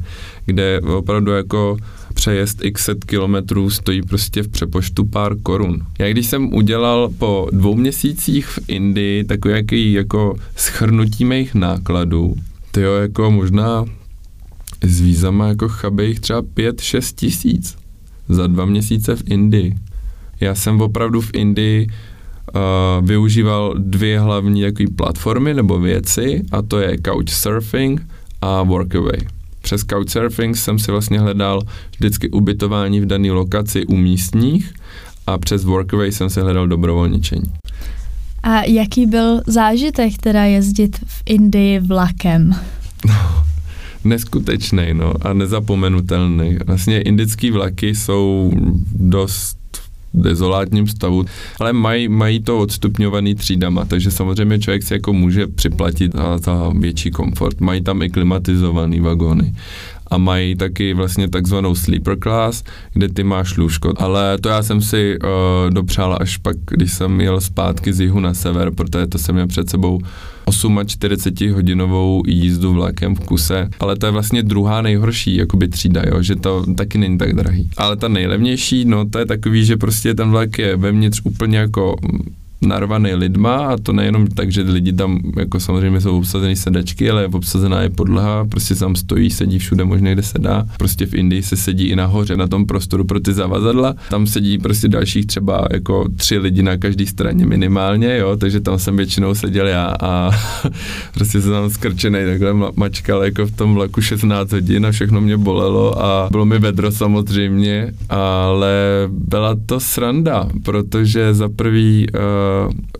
kde 0.45 0.81
opravdu 0.81 1.31
jako 1.31 1.77
přejezd 2.13 2.65
x 2.65 2.85
set 2.85 3.03
kilometrů 3.03 3.69
stojí 3.69 4.01
prostě 4.01 4.43
v 4.43 4.47
přepoštu 4.47 5.05
pár 5.05 5.35
korun. 5.43 5.81
Já 5.99 6.09
když 6.09 6.27
jsem 6.27 6.53
udělal 6.53 7.09
po 7.17 7.47
dvou 7.51 7.75
měsících 7.75 8.47
v 8.47 8.59
Indii 8.67 9.23
takový 9.23 9.93
jako 9.93 10.35
schrnutí 10.55 11.25
mých 11.25 11.55
nákladů, 11.55 12.35
to 12.71 12.79
jo, 12.79 12.93
jako 12.93 13.31
možná 13.31 13.85
s 14.83 15.01
vízama 15.01 15.47
jako 15.47 15.67
chabejch 15.67 16.19
třeba 16.19 16.41
5-6 16.41 17.15
tisíc 17.15 17.77
za 18.29 18.47
dva 18.47 18.65
měsíce 18.65 19.15
v 19.15 19.23
Indii. 19.25 19.75
Já 20.39 20.55
jsem 20.55 20.81
opravdu 20.81 21.21
v 21.21 21.29
Indii 21.33 21.87
uh, 21.87 23.07
využíval 23.07 23.75
dvě 23.77 24.19
hlavní 24.19 24.63
platformy 24.95 25.53
nebo 25.53 25.79
věci 25.79 26.41
a 26.51 26.61
to 26.61 26.79
je 26.79 26.97
Couchsurfing 27.05 28.07
a 28.41 28.63
Workaway. 28.63 29.19
Přes 29.73 29.83
Couchsurfing 29.83 30.57
jsem 30.57 30.79
si 30.79 30.91
vlastně 30.91 31.19
hledal 31.19 31.61
vždycky 31.97 32.29
ubytování 32.29 32.99
v 32.99 33.05
dané 33.05 33.31
lokaci 33.31 33.85
u 33.85 33.95
místních 33.95 34.73
a 35.27 35.37
přes 35.37 35.63
Workaway 35.63 36.11
jsem 36.11 36.29
si 36.29 36.41
hledal 36.41 36.67
dobrovolničení. 36.67 37.43
A 38.43 38.63
jaký 38.63 39.05
byl 39.05 39.41
zážitek 39.47 40.17
teda 40.17 40.43
jezdit 40.43 40.97
v 41.05 41.23
Indii 41.25 41.79
vlakem? 41.79 42.55
neskutečný 44.03 44.93
no, 44.93 45.13
a 45.21 45.33
nezapomenutelný. 45.33 46.57
Vlastně 46.65 47.01
indický 47.01 47.51
vlaky 47.51 47.95
jsou 47.95 48.51
dost 48.95 49.57
dezolátním 50.13 50.87
stavu, 50.87 51.25
ale 51.59 51.73
mají, 51.73 52.07
mají 52.07 52.39
to 52.39 52.59
odstupňovaný 52.59 53.35
třídama, 53.35 53.85
takže 53.85 54.11
samozřejmě 54.11 54.59
člověk 54.59 54.83
si 54.83 54.93
jako 54.93 55.13
může 55.13 55.47
připlatit 55.47 56.15
za, 56.15 56.37
za 56.37 56.71
větší 56.79 57.11
komfort. 57.11 57.61
Mají 57.61 57.81
tam 57.81 58.01
i 58.01 58.09
klimatizované 58.09 59.01
vagóny 59.01 59.53
a 60.13 60.17
mají 60.17 60.55
taky 60.55 60.93
vlastně 60.93 61.29
takzvanou 61.29 61.75
sleeper 61.75 62.17
class, 62.19 62.63
kde 62.93 63.09
ty 63.09 63.23
máš 63.23 63.57
lůžko. 63.57 63.93
Ale 63.97 64.37
to 64.37 64.49
já 64.49 64.63
jsem 64.63 64.81
si 64.81 65.17
uh, 65.19 65.29
dopřál 65.73 66.17
až 66.21 66.37
pak, 66.37 66.55
když 66.69 66.93
jsem 66.93 67.21
jel 67.21 67.41
zpátky 67.41 67.93
z 67.93 67.99
jihu 67.99 68.19
na 68.19 68.33
sever, 68.33 68.71
protože 68.71 69.07
to 69.07 69.17
jsem 69.17 69.35
měl 69.35 69.47
před 69.47 69.69
sebou 69.69 69.99
48 70.85 71.53
hodinovou 71.53 72.23
jízdu 72.27 72.73
vlakem 72.73 73.15
v 73.15 73.19
kuse, 73.19 73.69
ale 73.79 73.95
to 73.95 74.05
je 74.05 74.11
vlastně 74.11 74.43
druhá 74.43 74.81
nejhorší 74.81 75.35
jakoby 75.35 75.67
třída, 75.67 76.01
jo, 76.05 76.21
že 76.21 76.35
to 76.35 76.65
taky 76.75 76.97
není 76.97 77.17
tak 77.17 77.33
drahý. 77.33 77.69
Ale 77.77 77.95
ta 77.95 78.07
nejlevnější, 78.07 78.85
no 78.85 79.09
to 79.09 79.19
je 79.19 79.25
takový, 79.25 79.65
že 79.65 79.77
prostě 79.77 80.13
ten 80.13 80.29
vlak 80.29 80.59
je 80.59 80.77
vevnitř 80.77 81.21
úplně 81.23 81.57
jako 81.57 81.95
narvaný 82.63 83.13
lidma 83.13 83.55
a 83.55 83.77
to 83.77 83.93
nejenom 83.93 84.27
tak, 84.27 84.51
že 84.51 84.61
lidi 84.61 84.93
tam 84.93 85.19
jako 85.37 85.59
samozřejmě 85.59 86.01
jsou 86.01 86.17
obsazený 86.17 86.55
sedačky, 86.55 87.09
ale 87.09 87.27
obsazená 87.27 87.81
je 87.81 87.89
podlaha, 87.89 88.45
prostě 88.45 88.75
tam 88.75 88.95
stojí, 88.95 89.29
sedí 89.29 89.59
všude 89.59 89.85
možně, 89.85 90.11
kde 90.13 90.23
se 90.23 90.39
dá. 90.39 90.65
Prostě 90.77 91.05
v 91.05 91.13
Indii 91.13 91.43
se 91.43 91.57
sedí 91.57 91.85
i 91.85 91.95
nahoře 91.95 92.37
na 92.37 92.47
tom 92.47 92.65
prostoru 92.65 93.03
pro 93.03 93.19
ty 93.19 93.33
zavazadla. 93.33 93.95
Tam 94.09 94.27
sedí 94.27 94.57
prostě 94.57 94.87
dalších 94.87 95.25
třeba 95.25 95.67
jako 95.71 96.05
tři 96.15 96.37
lidi 96.37 96.63
na 96.63 96.77
každé 96.77 97.05
straně 97.05 97.45
minimálně, 97.45 98.17
jo, 98.17 98.37
takže 98.37 98.59
tam 98.59 98.79
jsem 98.79 98.97
většinou 98.97 99.35
seděl 99.35 99.67
já 99.67 99.95
a 100.01 100.31
prostě 101.13 101.41
jsem 101.41 101.51
tam 101.51 101.69
skrčený 101.69 102.19
takhle 102.25 102.53
mačkal 102.75 103.23
jako 103.23 103.45
v 103.45 103.51
tom 103.51 103.73
vlaku 103.73 104.01
16 104.01 104.51
hodin 104.51 104.85
a 104.85 104.91
všechno 104.91 105.21
mě 105.21 105.37
bolelo 105.37 106.03
a 106.05 106.27
bylo 106.31 106.45
mi 106.45 106.59
vedro 106.59 106.91
samozřejmě, 106.91 107.91
ale 108.09 108.73
byla 109.07 109.55
to 109.65 109.79
sranda, 109.79 110.47
protože 110.63 111.33
za 111.33 111.49
prvý 111.49 112.05
uh, 112.09 112.19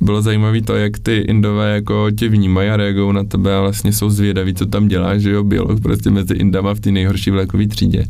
bylo 0.02 0.22
zajímavé 0.22 0.62
to, 0.62 0.76
jak 0.76 1.00
ty 1.00 1.18
Indové 1.18 1.76
jako 1.76 2.12
tě 2.12 2.30
vnímají 2.30 2.70
a 2.70 2.78
reagují 2.78 3.14
na 3.14 3.24
tebe 3.24 3.56
a 3.56 3.62
vlastně 3.62 3.94
jsou 3.94 4.10
zvědaví, 4.10 4.54
co 4.54 4.66
tam 4.66 4.88
děláš, 4.88 5.22
že 5.22 5.32
jo, 5.32 5.44
biolog 5.44 5.82
prostě 5.82 6.10
mezi 6.10 6.34
Indama 6.34 6.74
v 6.74 6.80
té 6.80 6.92
nejhorší 6.92 7.32
vlakové 7.32 7.68
třídě. 7.68 8.06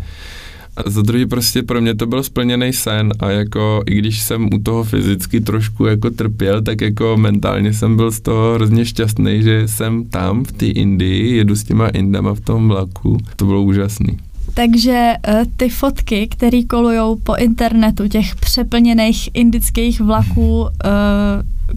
A 0.77 0.89
za 0.89 1.01
druhý 1.01 1.25
prostě 1.25 1.63
pro 1.63 1.81
mě 1.81 1.95
to 1.95 2.05
byl 2.05 2.23
splněný 2.23 2.73
sen 2.73 3.11
a 3.19 3.29
jako 3.29 3.83
i 3.85 3.95
když 3.95 4.21
jsem 4.21 4.49
u 4.53 4.59
toho 4.63 4.83
fyzicky 4.83 5.41
trošku 5.41 5.85
jako 5.85 6.09
trpěl, 6.09 6.61
tak 6.61 6.81
jako 6.81 7.17
mentálně 7.17 7.73
jsem 7.73 7.95
byl 7.95 8.11
z 8.11 8.19
toho 8.19 8.53
hrozně 8.53 8.85
šťastný, 8.85 9.43
že 9.43 9.67
jsem 9.67 10.05
tam 10.05 10.43
v 10.43 10.51
té 10.51 10.65
Indii, 10.65 11.35
jedu 11.35 11.55
s 11.55 11.63
těma 11.63 11.87
Indama 11.87 12.33
v 12.33 12.39
tom 12.39 12.67
vlaku. 12.67 13.17
To 13.35 13.45
bylo 13.45 13.61
úžasný. 13.61 14.17
Takže 14.53 15.13
uh, 15.27 15.33
ty 15.57 15.69
fotky, 15.69 16.27
které 16.27 16.63
kolují 16.63 17.17
po 17.23 17.35
internetu 17.35 18.07
těch 18.07 18.35
přeplněných 18.35 19.29
indických 19.33 20.01
vlaků, 20.01 20.61
uh, 20.61 20.69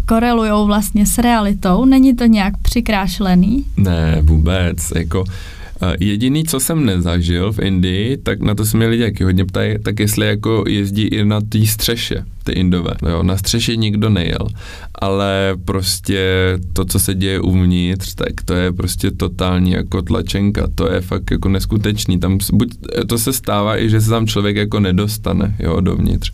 korelují 0.07 0.67
vlastně 0.67 1.07
s 1.07 1.19
realitou. 1.19 1.85
Není 1.85 2.17
to 2.17 2.25
nějak 2.25 2.59
přikrášlený? 2.63 3.65
Ne, 3.77 4.19
vůbec. 4.23 4.93
Jako 4.97 5.25
Jediný, 6.01 6.45
co 6.45 6.61
jsem 6.61 6.87
nezažil 6.87 7.53
v 7.53 7.59
Indii, 7.59 8.17
tak 8.17 8.41
na 8.41 8.55
to 8.55 8.65
se 8.65 8.77
mě 8.77 8.87
lidi 8.87 9.03
jaký 9.03 9.25
hodně 9.25 9.45
ptají, 9.45 9.79
tak 9.83 10.01
jestli 10.01 10.27
jako 10.27 10.65
jezdí 10.69 11.03
i 11.03 11.25
na 11.25 11.41
té 11.41 11.67
střeše, 11.67 12.25
ty 12.45 12.53
Indové. 12.53 12.91
Jo, 13.09 13.23
na 13.23 13.37
střeše 13.37 13.77
nikdo 13.77 14.11
nejel, 14.11 14.49
ale 14.95 15.55
prostě 15.65 16.23
to, 16.73 16.85
co 16.85 16.99
se 16.99 17.15
děje 17.15 17.41
uvnitř, 17.41 18.15
tak 18.15 18.43
to 18.45 18.55
je 18.55 18.73
prostě 18.73 19.11
totální 19.11 19.71
jako 19.71 20.03
tlačenka, 20.03 20.69
to 20.75 20.93
je 20.93 21.01
fakt 21.01 21.31
jako 21.31 21.49
neskutečný. 21.49 22.19
Tam 22.19 22.39
buď 22.53 22.75
to 23.07 23.19
se 23.19 23.33
stává 23.33 23.79
i, 23.79 23.91
že 23.91 24.01
se 24.01 24.11
tam 24.11 24.27
člověk 24.27 24.57
jako 24.57 24.81
nedostane, 24.81 25.57
jo, 25.59 25.81
dovnitř. 25.81 26.33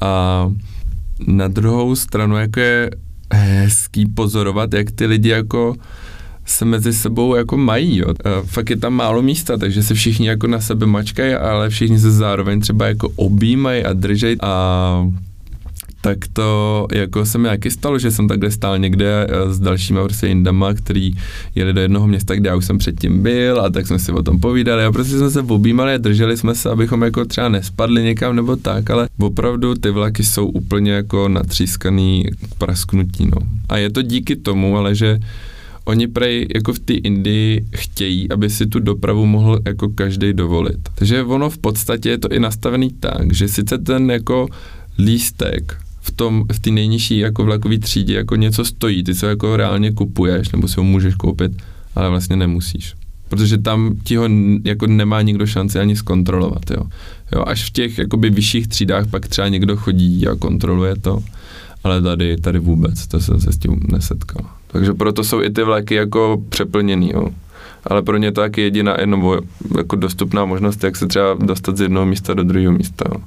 A 0.00 0.52
na 1.26 1.48
druhou 1.48 1.96
stranu 1.96 2.36
jako 2.36 2.60
je 2.60 2.90
hezký 3.32 4.06
pozorovat, 4.06 4.74
jak 4.74 4.90
ty 4.90 5.06
lidi 5.06 5.28
jako 5.28 5.74
se 6.44 6.64
mezi 6.64 6.92
sebou 6.92 7.34
jako 7.34 7.56
mají, 7.56 7.98
jo. 7.98 8.14
Fakt 8.44 8.70
je 8.70 8.76
tam 8.76 8.94
málo 8.94 9.22
místa, 9.22 9.56
takže 9.56 9.82
se 9.82 9.94
všichni 9.94 10.28
jako 10.28 10.46
na 10.46 10.60
sebe 10.60 10.86
mačkají, 10.86 11.34
ale 11.34 11.70
všichni 11.70 11.98
se 11.98 12.10
zároveň 12.10 12.60
třeba 12.60 12.86
jako 12.86 13.08
objímají 13.16 13.84
a 13.84 13.92
držejí 13.92 14.36
a 14.42 15.06
tak 16.04 16.18
to 16.32 16.86
jako 16.92 17.26
se 17.26 17.38
mi 17.38 17.48
taky 17.48 17.70
stalo, 17.70 17.98
že 17.98 18.10
jsem 18.10 18.28
takhle 18.28 18.50
stál 18.50 18.78
někde 18.78 19.26
eh, 19.28 19.54
s 19.54 19.60
dalšíma 19.60 20.04
prostě 20.04 20.26
jindama, 20.26 20.74
který 20.74 21.12
jeli 21.54 21.72
do 21.72 21.80
jednoho 21.80 22.06
města, 22.06 22.34
kde 22.34 22.48
já 22.48 22.56
už 22.56 22.64
jsem 22.64 22.78
předtím 22.78 23.22
byl 23.22 23.60
a 23.60 23.70
tak 23.70 23.86
jsme 23.86 23.98
si 23.98 24.12
o 24.12 24.22
tom 24.22 24.38
povídali 24.38 24.84
a 24.84 24.92
prostě 24.92 25.18
jsme 25.18 25.30
se 25.30 25.40
objímali 25.40 25.94
a 25.94 25.98
drželi 25.98 26.36
jsme 26.36 26.54
se, 26.54 26.70
abychom 26.70 27.02
jako 27.02 27.24
třeba 27.24 27.48
nespadli 27.48 28.02
někam 28.02 28.36
nebo 28.36 28.56
tak, 28.56 28.90
ale 28.90 29.08
opravdu 29.18 29.74
ty 29.74 29.90
vlaky 29.90 30.24
jsou 30.24 30.46
úplně 30.46 30.92
jako 30.92 31.28
natřískaný 31.28 32.24
prasknutí, 32.58 33.26
no. 33.26 33.38
A 33.68 33.76
je 33.76 33.90
to 33.90 34.02
díky 34.02 34.36
tomu, 34.36 34.78
ale 34.78 34.94
že 34.94 35.20
oni 35.84 36.08
prej 36.08 36.46
jako 36.54 36.72
v 36.72 36.78
té 36.78 36.94
Indii 36.94 37.64
chtějí, 37.76 38.30
aby 38.30 38.50
si 38.50 38.66
tu 38.66 38.80
dopravu 38.80 39.26
mohl 39.26 39.60
jako 39.66 39.88
každý 39.88 40.32
dovolit. 40.32 40.78
Takže 40.94 41.22
ono 41.22 41.50
v 41.50 41.58
podstatě 41.58 42.08
je 42.08 42.18
to 42.18 42.28
i 42.28 42.40
nastavený 42.40 42.90
tak, 43.00 43.32
že 43.32 43.48
sice 43.48 43.78
ten 43.78 44.10
jako 44.10 44.48
lístek 44.98 45.76
v 46.00 46.10
tom, 46.10 46.44
v 46.52 46.58
té 46.58 46.70
nejnižší 46.70 47.18
jako 47.18 47.44
vlakové 47.44 47.78
třídě 47.78 48.14
jako 48.14 48.36
něco 48.36 48.64
stojí, 48.64 49.04
ty 49.04 49.14
se 49.14 49.26
jako 49.26 49.56
reálně 49.56 49.92
kupuješ, 49.92 50.52
nebo 50.52 50.68
si 50.68 50.74
ho 50.76 50.84
můžeš 50.84 51.14
koupit, 51.14 51.52
ale 51.94 52.10
vlastně 52.10 52.36
nemusíš. 52.36 52.94
Protože 53.28 53.58
tam 53.58 53.96
ti 54.04 54.16
ho 54.16 54.28
jako 54.64 54.86
nemá 54.86 55.22
nikdo 55.22 55.46
šanci 55.46 55.78
ani 55.78 55.96
zkontrolovat, 55.96 56.70
jo. 56.70 56.82
jo 57.34 57.44
až 57.46 57.64
v 57.64 57.72
těch 57.72 57.98
jakoby 57.98 58.30
vyšších 58.30 58.68
třídách 58.68 59.06
pak 59.10 59.28
třeba 59.28 59.48
někdo 59.48 59.76
chodí 59.76 60.28
a 60.28 60.34
kontroluje 60.34 60.96
to, 60.96 61.22
ale 61.84 62.02
tady, 62.02 62.36
tady 62.36 62.58
vůbec, 62.58 63.06
to 63.06 63.20
jsem 63.20 63.40
se 63.40 63.52
s 63.52 63.58
tím 63.58 63.80
nesetkal. 63.92 64.44
Takže 64.74 64.92
proto 64.94 65.24
jsou 65.24 65.42
i 65.42 65.50
ty 65.50 65.62
vlaky 65.62 65.94
jako 65.94 66.42
přeplněný, 66.48 67.10
jo. 67.14 67.28
Ale 67.86 68.02
pro 68.02 68.16
ně 68.16 68.32
to 68.32 68.40
taky 68.40 68.60
jediná 68.60 68.96
nebo 69.04 69.40
jako 69.76 69.96
dostupná 69.96 70.44
možnost, 70.44 70.84
jak 70.84 70.96
se 70.96 71.06
třeba 71.06 71.34
dostat 71.34 71.76
z 71.76 71.80
jednoho 71.80 72.06
místa 72.06 72.34
do 72.34 72.42
druhého 72.42 72.72
místa. 72.72 73.04
Jo. 73.14 73.20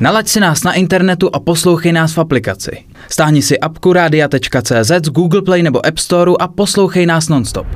Nalaď 0.00 0.28
si 0.28 0.40
nás 0.40 0.62
na 0.62 0.72
internetu 0.72 1.30
a 1.32 1.40
poslouchej 1.40 1.92
nás 1.92 2.14
v 2.14 2.18
aplikaci. 2.18 2.70
Stáhni 3.08 3.42
si 3.42 3.60
apku 3.60 3.92
radia.cz 3.92 4.90
z 5.04 5.08
Google 5.08 5.42
Play 5.42 5.62
nebo 5.62 5.86
App 5.86 5.98
Store 5.98 6.32
a 6.40 6.48
poslouchej 6.48 7.06
nás 7.06 7.28
nonstop. 7.28 7.66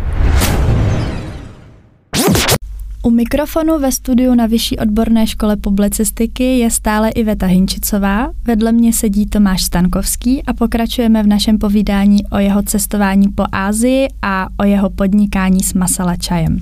U 3.05 3.11
mikrofonu 3.11 3.79
ve 3.79 3.93
studiu 3.93 4.35
na 4.35 4.47
Vyšší 4.47 4.79
odborné 4.79 5.27
škole 5.27 5.57
publicistiky 5.57 6.59
je 6.59 6.71
stále 6.71 7.11
Iveta 7.11 7.47
Hinčicová, 7.47 8.29
vedle 8.45 8.73
mě 8.73 8.93
sedí 8.93 9.27
Tomáš 9.27 9.63
Stankovský 9.63 10.43
a 10.43 10.53
pokračujeme 10.53 11.23
v 11.23 11.27
našem 11.27 11.59
povídání 11.59 12.27
o 12.27 12.39
jeho 12.39 12.63
cestování 12.63 13.29
po 13.29 13.45
Ázii 13.53 14.09
a 14.23 14.49
o 14.59 14.65
jeho 14.65 14.91
podnikání 14.91 15.63
s 15.63 15.75
masala 15.75 16.17
čajem. 16.17 16.61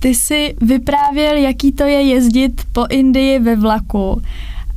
Ty 0.00 0.08
jsi 0.08 0.54
vyprávěl, 0.60 1.36
jaký 1.36 1.72
to 1.72 1.84
je 1.84 2.02
jezdit 2.02 2.62
po 2.72 2.86
Indii 2.90 3.38
ve 3.38 3.56
vlaku 3.56 4.22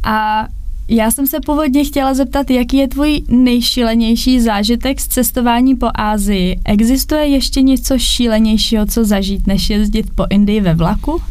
a 0.04 0.48
já 0.90 1.12
jsem 1.12 1.28
se 1.28 1.38
původně 1.46 1.86
chtěla 1.86 2.14
zeptat, 2.14 2.50
jaký 2.50 2.78
je 2.78 2.88
tvůj 2.88 3.22
nejšílenější 3.28 4.42
zážitek 4.42 5.00
z 5.00 5.08
cestování 5.08 5.76
po 5.76 5.88
Ázii. 5.96 6.60
Existuje 6.66 7.28
ještě 7.28 7.62
něco 7.62 7.98
šílenějšího, 7.98 8.86
co 8.86 9.06
zažít, 9.06 9.48
než 9.48 9.70
jezdit 9.70 10.06
po 10.16 10.26
Indii 10.30 10.62
ve 10.62 10.76
vlaku? 10.76 11.22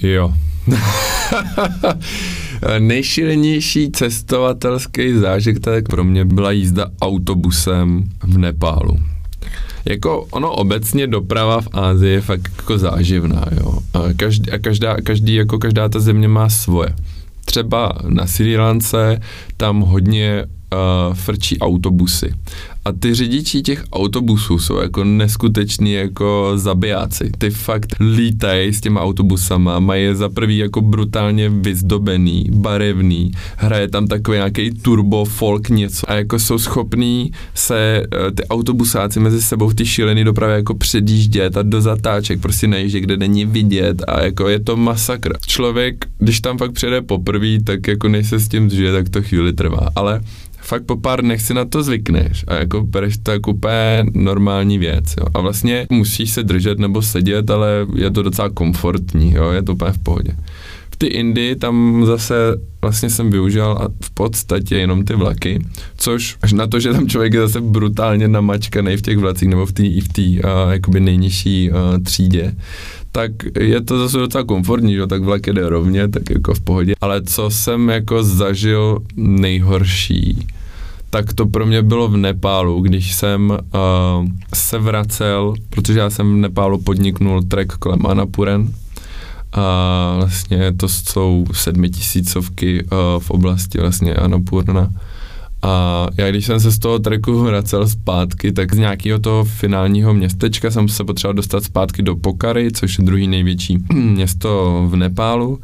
Jo. 0.00 0.34
Nejšílenější 2.78 3.90
cestovatelský 3.90 5.12
zážitek 5.12 5.88
pro 5.88 6.04
mě 6.04 6.24
byla 6.24 6.50
jízda 6.50 6.86
autobusem 7.02 8.04
v 8.22 8.38
Nepálu. 8.38 8.98
Jako 9.84 10.26
ono 10.30 10.52
obecně 10.52 11.06
doprava 11.06 11.60
v 11.60 11.68
Ázii 11.72 12.12
je 12.12 12.20
fakt 12.20 12.52
jako 12.56 12.78
záživná, 12.78 13.44
jo. 13.60 13.78
A 13.94 14.12
každý, 14.16 14.50
a 14.50 14.58
každá, 14.58 14.96
každý, 14.96 15.34
jako 15.34 15.58
každá 15.58 15.88
ta 15.88 16.00
země 16.00 16.28
má 16.28 16.48
svoje 16.48 16.94
třeba 17.44 17.92
na 18.08 18.26
Sri 18.26 18.56
Lance 18.56 19.20
tam 19.56 19.80
hodně 19.80 20.44
uh, 20.44 21.14
frčí 21.14 21.58
autobusy. 21.58 22.34
A 22.84 22.92
ty 22.92 23.14
řidiči 23.14 23.62
těch 23.62 23.84
autobusů 23.92 24.58
jsou 24.58 24.76
jako 24.76 25.04
neskuteční 25.04 25.92
jako 25.92 26.52
zabijáci. 26.54 27.30
Ty 27.38 27.50
fakt 27.50 27.96
lítají 28.16 28.74
s 28.74 28.80
těma 28.80 29.00
autobusama, 29.00 29.78
mají 29.78 30.04
je 30.04 30.14
za 30.14 30.28
prvý 30.28 30.58
jako 30.58 30.80
brutálně 30.80 31.48
vyzdobený, 31.48 32.46
barevný, 32.52 33.32
hraje 33.56 33.88
tam 33.88 34.06
takový 34.06 34.36
nějaký 34.36 34.70
turbo, 34.70 35.24
folk 35.24 35.68
něco 35.68 36.10
a 36.10 36.14
jako 36.14 36.38
jsou 36.38 36.58
schopní 36.58 37.30
se 37.54 38.02
uh, 38.02 38.30
ty 38.34 38.48
autobusáci 38.48 39.20
mezi 39.20 39.42
sebou 39.42 39.72
ty 39.72 39.86
šílený 39.86 40.24
dopravě 40.24 40.56
jako 40.56 40.74
předjíždět 40.74 41.56
a 41.56 41.62
do 41.62 41.80
zatáček 41.80 42.40
prostě 42.40 42.68
najíždět, 42.68 43.02
kde 43.02 43.16
není 43.16 43.44
vidět 43.44 44.02
a 44.08 44.24
jako 44.24 44.48
je 44.48 44.60
to 44.60 44.76
masakr. 44.76 45.32
Člověk, 45.46 46.06
když 46.18 46.40
tam 46.40 46.58
fakt 46.58 46.72
přijede 46.72 47.02
poprvé, 47.02 47.62
tak 47.64 47.86
jako 47.86 48.08
než 48.08 48.28
se 48.28 48.38
s 48.38 48.48
tím 48.48 48.70
zžije, 48.70 48.92
tak 48.92 49.08
to 49.08 49.22
chvíli 49.22 49.52
trvá, 49.52 49.88
ale 49.96 50.20
fakt 50.64 50.84
po 50.86 50.96
pár 50.96 51.22
dnech 51.22 51.42
si 51.42 51.54
na 51.54 51.64
to 51.64 51.82
zvykneš 51.82 52.44
a 52.48 52.54
jako 52.54 52.82
bereš 52.82 53.18
to 53.22 53.30
jako 53.30 53.50
úplně 53.50 54.04
normální 54.14 54.78
věc, 54.78 55.04
jo. 55.20 55.26
A 55.34 55.40
vlastně 55.40 55.86
musíš 55.90 56.30
se 56.30 56.42
držet 56.42 56.78
nebo 56.78 57.02
sedět, 57.02 57.50
ale 57.50 57.86
je 57.94 58.10
to 58.10 58.22
docela 58.22 58.48
komfortní, 58.48 59.32
jo, 59.32 59.50
je 59.50 59.62
to 59.62 59.72
úplně 59.72 59.92
v 59.92 59.98
pohodě. 59.98 60.36
V 60.90 60.96
ty 60.96 61.06
Indii 61.06 61.56
tam 61.56 62.06
zase 62.06 62.34
vlastně 62.82 63.10
jsem 63.10 63.30
využil 63.30 63.78
v 64.02 64.10
podstatě 64.10 64.76
jenom 64.76 65.04
ty 65.04 65.14
vlaky, 65.14 65.58
což 65.96 66.36
až 66.42 66.52
na 66.52 66.66
to, 66.66 66.80
že 66.80 66.92
tam 66.92 67.08
člověk 67.08 67.34
je 67.34 67.40
zase 67.40 67.60
brutálně 67.60 68.28
namačkaný 68.28 68.96
v 68.96 69.02
těch 69.02 69.18
vlacích 69.18 69.48
nebo 69.48 69.66
v 69.66 69.72
té 69.72 69.82
v 69.82 70.08
uh, 70.18 70.40
jakoby 70.70 71.00
nejnižší 71.00 71.70
uh, 71.70 72.02
třídě, 72.02 72.54
tak 73.14 73.30
je 73.60 73.80
to 73.80 73.98
zase 73.98 74.18
docela 74.18 74.44
komfortní, 74.44 74.94
že 74.94 75.06
tak 75.06 75.22
vlak 75.22 75.46
jede 75.46 75.68
rovně, 75.68 76.08
tak 76.08 76.30
jako 76.30 76.54
v 76.54 76.60
pohodě. 76.60 76.94
Ale 77.00 77.22
co 77.22 77.50
jsem 77.50 77.88
jako 77.88 78.22
zažil 78.22 78.98
nejhorší, 79.16 80.46
tak 81.10 81.32
to 81.32 81.46
pro 81.46 81.66
mě 81.66 81.82
bylo 81.82 82.08
v 82.08 82.16
Nepálu, 82.16 82.80
když 82.80 83.14
jsem 83.14 83.50
uh, 83.50 83.58
se 84.54 84.78
vracel, 84.78 85.54
protože 85.70 85.98
já 85.98 86.10
jsem 86.10 86.32
v 86.32 86.36
Nepálu 86.36 86.82
podniknul 86.82 87.42
trek 87.42 87.72
kolem 87.72 88.06
Anapuren, 88.06 88.74
a 89.52 90.14
vlastně 90.16 90.72
to 90.72 90.88
jsou 90.88 91.46
sedmitisícovky 91.52 92.84
uh, 92.84 92.88
v 93.18 93.30
oblasti 93.30 93.78
vlastně 93.78 94.14
Anapurna. 94.14 94.90
A 95.64 96.08
já 96.16 96.30
když 96.30 96.46
jsem 96.46 96.60
se 96.60 96.70
z 96.70 96.78
toho 96.78 96.98
treku 96.98 97.38
vracel 97.38 97.88
zpátky, 97.88 98.52
tak 98.52 98.74
z 98.74 98.78
nějakého 98.78 99.18
toho 99.18 99.44
finálního 99.44 100.14
městečka 100.14 100.70
jsem 100.70 100.88
se 100.88 101.04
potřeboval 101.04 101.34
dostat 101.34 101.64
zpátky 101.64 102.02
do 102.02 102.16
Pokary, 102.16 102.72
což 102.72 102.98
je 102.98 103.04
druhý 103.04 103.26
největší 103.28 103.78
město 103.94 104.84
v 104.88 104.96
Nepálu. 104.96 105.60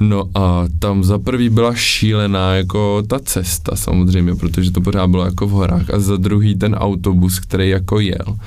No 0.00 0.24
a 0.34 0.64
tam 0.78 1.04
za 1.04 1.18
prvý 1.18 1.48
byla 1.48 1.74
šílená 1.74 2.54
jako 2.54 3.02
ta 3.06 3.18
cesta 3.18 3.76
samozřejmě, 3.76 4.34
protože 4.34 4.70
to 4.70 4.80
pořád 4.80 5.06
bylo 5.06 5.24
jako 5.24 5.46
v 5.46 5.50
horách 5.50 5.90
a 5.90 6.00
za 6.00 6.16
druhý 6.16 6.54
ten 6.54 6.74
autobus, 6.74 7.40
který 7.40 7.68
jako 7.68 8.00
jel, 8.00 8.38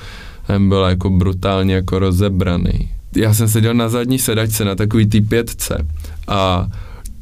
ten 0.46 0.68
byl 0.68 0.82
jako 0.82 1.10
brutálně 1.10 1.74
jako 1.74 1.98
rozebraný. 1.98 2.88
Já 3.16 3.34
jsem 3.34 3.48
seděl 3.48 3.74
na 3.74 3.88
zadní 3.88 4.18
sedačce 4.18 4.64
na 4.64 4.74
takový 4.74 5.06
ty 5.06 5.20
pětce 5.20 5.86
a 6.28 6.68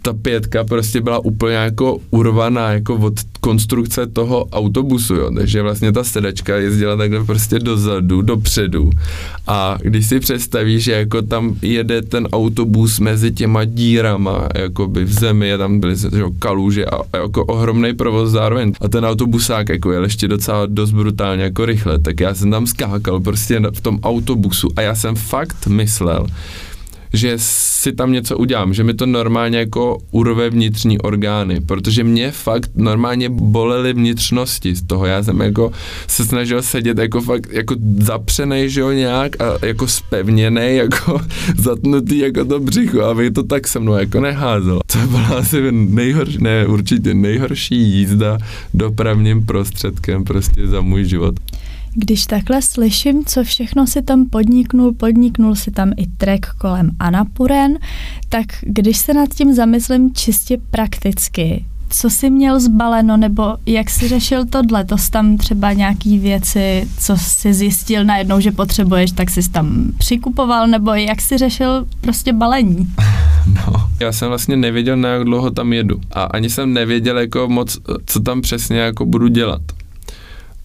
ta 0.02 0.12
pětka 0.12 0.64
prostě 0.64 1.00
byla 1.00 1.18
úplně 1.18 1.54
jako 1.54 1.98
urvaná 2.10 2.72
jako 2.72 2.94
od 2.94 3.14
konstrukce 3.40 4.06
toho 4.06 4.44
autobusu, 4.44 5.14
jo. 5.14 5.30
takže 5.34 5.62
vlastně 5.62 5.92
ta 5.92 6.04
sedačka 6.04 6.56
jezdila 6.56 6.96
takhle 6.96 7.24
prostě 7.24 7.58
dozadu, 7.58 8.22
dopředu. 8.22 8.90
A 9.46 9.78
když 9.82 10.06
si 10.06 10.20
představíš, 10.20 10.84
že 10.84 10.92
jako 10.92 11.22
tam 11.22 11.54
jede 11.62 12.02
ten 12.02 12.28
autobus 12.32 13.00
mezi 13.00 13.32
těma 13.32 13.64
dírama, 13.64 14.48
jako 14.54 14.88
by 14.88 15.04
v 15.04 15.12
zemi, 15.12 15.48
je 15.48 15.58
tam 15.58 15.80
byly 15.80 15.96
že, 15.96 16.08
kaluže 16.38 16.86
a, 16.86 16.96
a 17.12 17.16
jako 17.16 17.44
ohromný 17.44 17.94
provoz 17.94 18.30
zároveň. 18.30 18.72
A 18.80 18.88
ten 18.88 19.04
autobusák 19.04 19.68
jako 19.68 19.92
jel 19.92 20.04
ještě 20.04 20.28
docela 20.28 20.66
dost 20.66 20.92
brutálně 20.92 21.42
jako 21.42 21.66
rychle, 21.66 21.98
tak 21.98 22.20
já 22.20 22.34
jsem 22.34 22.50
tam 22.50 22.66
skákal 22.66 23.20
prostě 23.20 23.60
v 23.74 23.80
tom 23.80 23.98
autobusu 24.02 24.68
a 24.76 24.82
já 24.82 24.94
jsem 24.94 25.14
fakt 25.14 25.66
myslel, 25.66 26.26
že 27.12 27.34
si 27.36 27.92
tam 27.92 28.12
něco 28.12 28.38
udělám, 28.38 28.74
že 28.74 28.84
mi 28.84 28.94
to 28.94 29.06
normálně 29.06 29.58
jako 29.58 29.98
urve 30.10 30.50
vnitřní 30.50 30.98
orgány, 30.98 31.60
protože 31.60 32.04
mě 32.04 32.30
fakt 32.30 32.70
normálně 32.74 33.28
bolely 33.28 33.92
vnitřnosti 33.92 34.74
z 34.74 34.82
toho. 34.82 35.06
Já 35.06 35.22
jsem 35.22 35.40
jako 35.40 35.72
se 36.06 36.24
snažil 36.24 36.62
sedět 36.62 36.98
jako 36.98 37.20
fakt 37.20 37.52
jako 37.52 37.74
zapřenej, 37.98 38.70
že 38.70 38.80
jo, 38.80 38.90
nějak 38.90 39.40
a 39.40 39.66
jako 39.66 39.88
spevněný, 39.88 40.76
jako 40.76 41.20
zatnutý 41.56 42.18
jako 42.18 42.44
to 42.44 42.60
břicho, 42.60 43.02
aby 43.02 43.30
to 43.30 43.42
tak 43.42 43.68
se 43.68 43.78
mnou 43.78 43.94
jako 43.94 44.20
neházelo. 44.20 44.80
To 44.92 44.98
byla 44.98 45.28
asi 45.28 45.72
nejhorší, 45.72 46.38
ne, 46.40 46.66
určitě 46.66 47.14
nejhorší 47.14 47.76
jízda 47.76 48.38
dopravním 48.74 49.46
prostředkem 49.46 50.24
prostě 50.24 50.66
za 50.66 50.80
můj 50.80 51.04
život. 51.04 51.34
Když 51.94 52.26
takhle 52.26 52.62
slyším, 52.62 53.24
co 53.24 53.44
všechno 53.44 53.86
si 53.86 54.02
tam 54.02 54.26
podniknul, 54.26 54.92
podniknul 54.92 55.54
si 55.54 55.70
tam 55.70 55.92
i 55.96 56.06
trek 56.06 56.46
kolem 56.58 56.90
Anapuren, 56.98 57.78
tak 58.28 58.46
když 58.60 58.98
se 58.98 59.14
nad 59.14 59.28
tím 59.34 59.54
zamyslím 59.54 60.14
čistě 60.14 60.58
prakticky, 60.70 61.64
co 61.92 62.10
jsi 62.10 62.30
měl 62.30 62.60
zbaleno, 62.60 63.16
nebo 63.16 63.56
jak 63.66 63.90
jsi 63.90 64.08
řešil 64.08 64.46
tohle? 64.46 64.84
To 64.84 64.98
jsi 64.98 65.10
tam 65.10 65.36
třeba 65.36 65.72
nějaký 65.72 66.18
věci, 66.18 66.88
co 66.98 67.16
jsi 67.16 67.54
zjistil 67.54 68.04
najednou, 68.04 68.40
že 68.40 68.52
potřebuješ, 68.52 69.12
tak 69.12 69.30
jsi 69.30 69.50
tam 69.50 69.92
přikupoval, 69.98 70.66
nebo 70.66 70.90
jak 70.90 71.20
jsi 71.20 71.38
řešil 71.38 71.86
prostě 72.00 72.32
balení? 72.32 72.88
No, 73.46 73.72
já 74.00 74.12
jsem 74.12 74.28
vlastně 74.28 74.56
nevěděl, 74.56 74.96
na 74.96 75.08
jak 75.08 75.24
dlouho 75.24 75.50
tam 75.50 75.72
jedu. 75.72 76.00
A 76.12 76.22
ani 76.22 76.50
jsem 76.50 76.72
nevěděl 76.72 77.18
jako 77.18 77.48
moc, 77.48 77.78
co 78.06 78.20
tam 78.20 78.40
přesně 78.40 78.78
jako 78.78 79.06
budu 79.06 79.28
dělat. 79.28 79.60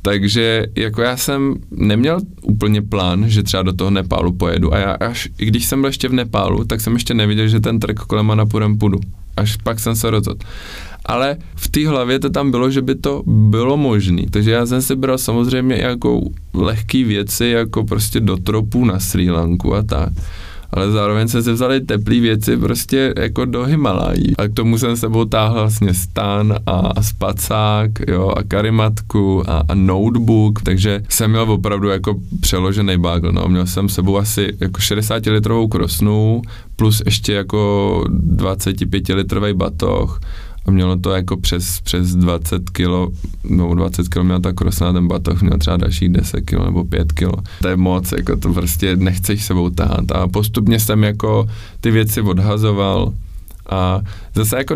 Takže 0.01 0.65
jako 0.75 1.01
já 1.01 1.17
jsem 1.17 1.55
neměl 1.71 2.19
úplně 2.41 2.81
plán, 2.81 3.29
že 3.29 3.43
třeba 3.43 3.63
do 3.63 3.73
toho 3.73 3.91
Nepálu 3.91 4.33
pojedu. 4.33 4.73
A 4.73 4.77
já 4.77 4.91
až, 4.91 5.29
i 5.37 5.45
když 5.45 5.65
jsem 5.65 5.81
byl 5.81 5.89
ještě 5.89 6.07
v 6.07 6.13
Nepálu, 6.13 6.65
tak 6.65 6.81
jsem 6.81 6.93
ještě 6.93 7.13
neviděl, 7.13 7.47
že 7.47 7.59
ten 7.59 7.79
trek 7.79 7.99
kolem 7.99 8.25
Manapurem 8.25 8.77
půjdu. 8.77 8.99
Až 9.37 9.55
pak 9.55 9.79
jsem 9.79 9.95
se 9.95 10.09
rozhodl. 10.09 10.39
Ale 11.05 11.37
v 11.55 11.67
té 11.67 11.87
hlavě 11.87 12.19
to 12.19 12.29
tam 12.29 12.51
bylo, 12.51 12.71
že 12.71 12.81
by 12.81 12.95
to 12.95 13.23
bylo 13.25 13.77
možné. 13.77 14.21
Takže 14.29 14.51
já 14.51 14.65
jsem 14.65 14.81
si 14.81 14.95
bral 14.95 15.17
samozřejmě 15.17 15.75
jako 15.75 16.21
lehké 16.53 17.03
věci, 17.03 17.45
jako 17.45 17.83
prostě 17.83 18.19
do 18.19 18.37
tropů 18.37 18.85
na 18.85 18.99
Sri 18.99 19.29
Lanku 19.29 19.75
a 19.75 19.83
tak 19.83 20.09
ale 20.71 20.91
zároveň 20.91 21.27
jsem 21.27 21.43
si 21.43 21.51
vzali 21.51 21.81
teplé 21.81 22.19
věci 22.19 22.57
prostě 22.57 23.13
jako 23.17 23.45
do 23.45 23.63
Himalají. 23.63 24.37
A 24.37 24.47
k 24.47 24.53
tomu 24.53 24.77
jsem 24.77 24.97
sebou 24.97 25.25
táhl 25.25 25.53
vlastně 25.53 25.93
stan 25.93 26.55
a, 26.65 26.71
a 26.71 27.01
spacák, 27.01 27.91
jo, 28.07 28.33
a 28.37 28.43
karimatku 28.43 29.43
a, 29.49 29.63
a 29.69 29.73
notebook, 29.73 30.61
takže 30.61 31.01
jsem 31.09 31.31
měl 31.31 31.51
opravdu 31.51 31.89
jako 31.89 32.15
přeložený 32.41 32.97
bagl, 32.97 33.31
no. 33.31 33.47
Měl 33.47 33.65
jsem 33.65 33.89
sebou 33.89 34.17
asi 34.17 34.57
jako 34.59 34.79
60 34.79 35.25
litrovou 35.25 35.67
krosnu, 35.67 36.41
plus 36.75 37.01
ještě 37.05 37.33
jako 37.33 38.03
25 38.09 39.09
litrový 39.09 39.53
batoh 39.53 40.19
a 40.67 40.71
mělo 40.71 40.97
to 40.97 41.11
jako 41.11 41.37
přes, 41.37 41.81
přes 41.81 42.15
20 42.15 42.69
kilo, 42.69 43.09
no 43.49 43.75
20 43.75 44.07
kilo 44.07 44.25
měla 44.25 44.39
ta 44.39 44.53
krosna, 44.53 44.93
ten 44.93 45.07
batoh 45.07 45.41
měl 45.41 45.57
třeba 45.57 45.77
dalších 45.77 46.09
10 46.09 46.41
kilo 46.41 46.65
nebo 46.65 46.83
5 46.83 47.11
kilo. 47.11 47.33
To 47.61 47.67
je 47.67 47.77
moc, 47.77 48.11
jako 48.11 48.37
to 48.37 48.53
prostě 48.53 48.95
nechceš 48.95 49.45
sebou 49.45 49.69
tahat 49.69 50.11
a 50.11 50.27
postupně 50.27 50.79
jsem 50.79 51.03
jako 51.03 51.47
ty 51.81 51.91
věci 51.91 52.21
odhazoval, 52.21 53.13
a 53.69 54.01
zase 54.35 54.57
jako 54.57 54.75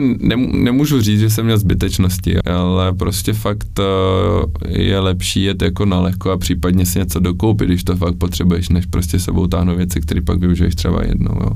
nemůžu 0.51 1.01
říct, 1.01 1.19
že 1.19 1.29
jsem 1.29 1.45
měl 1.45 1.57
zbytečnosti, 1.57 2.37
ale 2.37 2.93
prostě 2.93 3.33
fakt 3.33 3.79
eh, 3.79 4.81
je 4.81 4.99
lepší 4.99 5.43
jet 5.43 5.61
jako 5.61 5.85
na 5.85 5.99
lehko 5.99 6.31
a 6.31 6.37
případně 6.37 6.85
si 6.85 6.99
něco 6.99 7.19
dokoupit, 7.19 7.65
když 7.65 7.83
to 7.83 7.95
fakt 7.95 8.15
potřebuješ, 8.15 8.69
než 8.69 8.85
prostě 8.85 9.19
sebou 9.19 9.47
táhnout 9.47 9.77
věci, 9.77 10.01
které 10.01 10.21
pak 10.21 10.39
využiješ 10.39 10.75
třeba 10.75 11.03
jednou. 11.05 11.35
Jo 11.41 11.51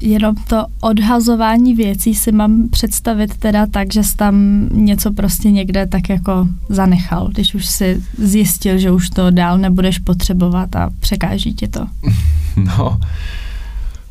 jenom 0.00 0.34
to 0.48 0.66
odhazování 0.80 1.74
věcí 1.74 2.14
si 2.14 2.32
mám 2.32 2.68
představit 2.68 3.36
teda 3.36 3.66
tak, 3.66 3.92
že 3.92 4.02
jsi 4.02 4.16
tam 4.16 4.68
něco 4.72 5.12
prostě 5.12 5.50
někde 5.50 5.86
tak 5.86 6.08
jako 6.08 6.48
zanechal, 6.68 7.28
když 7.32 7.54
už 7.54 7.66
si 7.66 8.02
zjistil, 8.18 8.78
že 8.78 8.90
už 8.90 9.10
to 9.10 9.30
dál 9.30 9.58
nebudeš 9.58 9.98
potřebovat 9.98 10.76
a 10.76 10.90
překáží 11.00 11.54
ti 11.54 11.68
to. 11.68 11.86
No, 12.78 13.00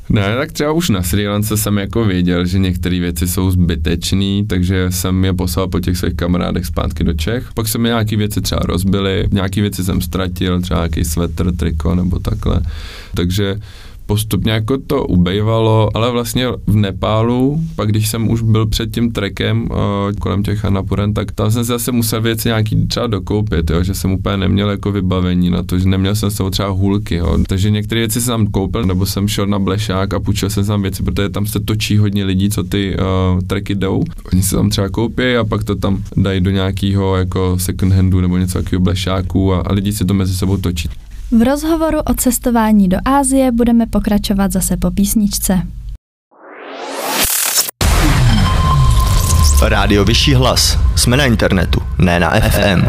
ne, 0.09 0.35
tak 0.35 0.51
třeba 0.51 0.71
už 0.71 0.89
na 0.89 1.03
Sri 1.03 1.27
Lance 1.27 1.57
jsem 1.57 1.77
jako 1.77 2.05
věděl, 2.05 2.45
že 2.45 2.59
některé 2.59 2.99
věci 2.99 3.27
jsou 3.27 3.51
zbytečné, 3.51 4.43
takže 4.47 4.91
jsem 4.91 5.25
je 5.25 5.33
poslal 5.33 5.67
po 5.67 5.79
těch 5.79 5.97
svých 5.97 6.13
kamarádech 6.13 6.65
zpátky 6.65 7.03
do 7.03 7.13
Čech. 7.13 7.49
Pak 7.53 7.67
se 7.67 7.77
mi 7.77 7.89
nějaké 7.89 8.17
věci 8.17 8.41
třeba 8.41 8.61
rozbily, 8.65 9.27
nějaké 9.31 9.61
věci 9.61 9.83
jsem 9.83 10.01
ztratil, 10.01 10.61
třeba 10.61 10.79
nějaký 10.79 11.05
svetr, 11.05 11.55
triko 11.55 11.95
nebo 11.95 12.19
takhle. 12.19 12.61
Takže 13.13 13.55
postupně 14.05 14.51
jako 14.51 14.77
to 14.77 15.05
ubejvalo, 15.05 15.89
ale 15.93 16.11
vlastně 16.11 16.47
v 16.67 16.75
Nepálu, 16.75 17.59
pak 17.75 17.89
když 17.89 18.09
jsem 18.09 18.29
už 18.29 18.41
byl 18.41 18.65
před 18.65 18.91
tím 18.91 19.11
trekem 19.11 19.61
uh, 19.63 19.77
kolem 20.19 20.43
těch 20.43 20.65
Anapuren, 20.65 21.13
tak 21.13 21.31
tam 21.31 21.51
jsem 21.51 21.63
si 21.63 21.67
zase 21.67 21.91
musel 21.91 22.21
věci 22.21 22.47
nějaký 22.47 22.87
třeba 22.87 23.07
dokoupit, 23.07 23.69
jo, 23.69 23.83
že 23.83 23.93
jsem 23.93 24.11
úplně 24.11 24.37
neměl 24.37 24.69
jako 24.69 24.91
vybavení 24.91 25.49
na 25.49 25.63
to, 25.63 25.79
že 25.79 25.89
neměl 25.89 26.15
jsem 26.15 26.31
s 26.31 26.35
sebou 26.35 26.49
třeba 26.49 26.69
hůlky, 26.69 27.15
jo. 27.15 27.37
takže 27.47 27.71
některé 27.71 28.01
věci 28.01 28.21
jsem 28.21 28.47
koupil, 28.47 28.83
nebo 28.83 29.05
jsem 29.05 29.27
šel 29.27 29.47
na 29.47 29.59
blešák 29.59 30.13
a 30.13 30.19
půjčil 30.19 30.49
jsem 30.49 30.65
tam 30.65 30.81
věci, 30.81 31.03
protože 31.03 31.29
tam 31.29 31.45
se 31.45 31.59
točí 31.59 31.97
hodně 31.97 32.25
lidí, 32.25 32.49
co 32.49 32.63
ty 32.63 32.97
uh, 32.97 33.41
treky 33.41 33.75
jdou. 33.75 34.03
Oni 34.33 34.43
se 34.43 34.55
tam 34.55 34.69
třeba 34.69 34.89
koupí 34.89 35.35
a 35.35 35.43
pak 35.43 35.63
to 35.63 35.75
tam 35.75 36.03
dají 36.17 36.41
do 36.41 36.51
nějakého 36.51 37.15
jako 37.15 37.59
second 37.59 37.93
handu 37.93 38.21
nebo 38.21 38.37
něco 38.37 38.57
takového 38.57 38.83
blešáku 38.83 39.53
a, 39.53 39.59
a 39.59 39.73
lidi 39.73 39.93
si 39.93 40.05
to 40.05 40.13
mezi 40.13 40.33
sebou 40.33 40.57
točí. 40.57 40.89
V 41.31 41.41
rozhovoru 41.41 41.99
o 41.99 42.13
cestování 42.13 42.89
do 42.89 42.97
Ázie 43.05 43.51
budeme 43.51 43.85
pokračovat 43.85 44.51
zase 44.51 44.77
po 44.77 44.91
písničce. 44.91 45.61
Rádio 49.67 50.05
Vyšší 50.05 50.33
hlas. 50.33 50.79
Jsme 50.95 51.17
na 51.17 51.25
internetu, 51.25 51.81
ne 51.99 52.19
na 52.19 52.29
FM. 52.29 52.85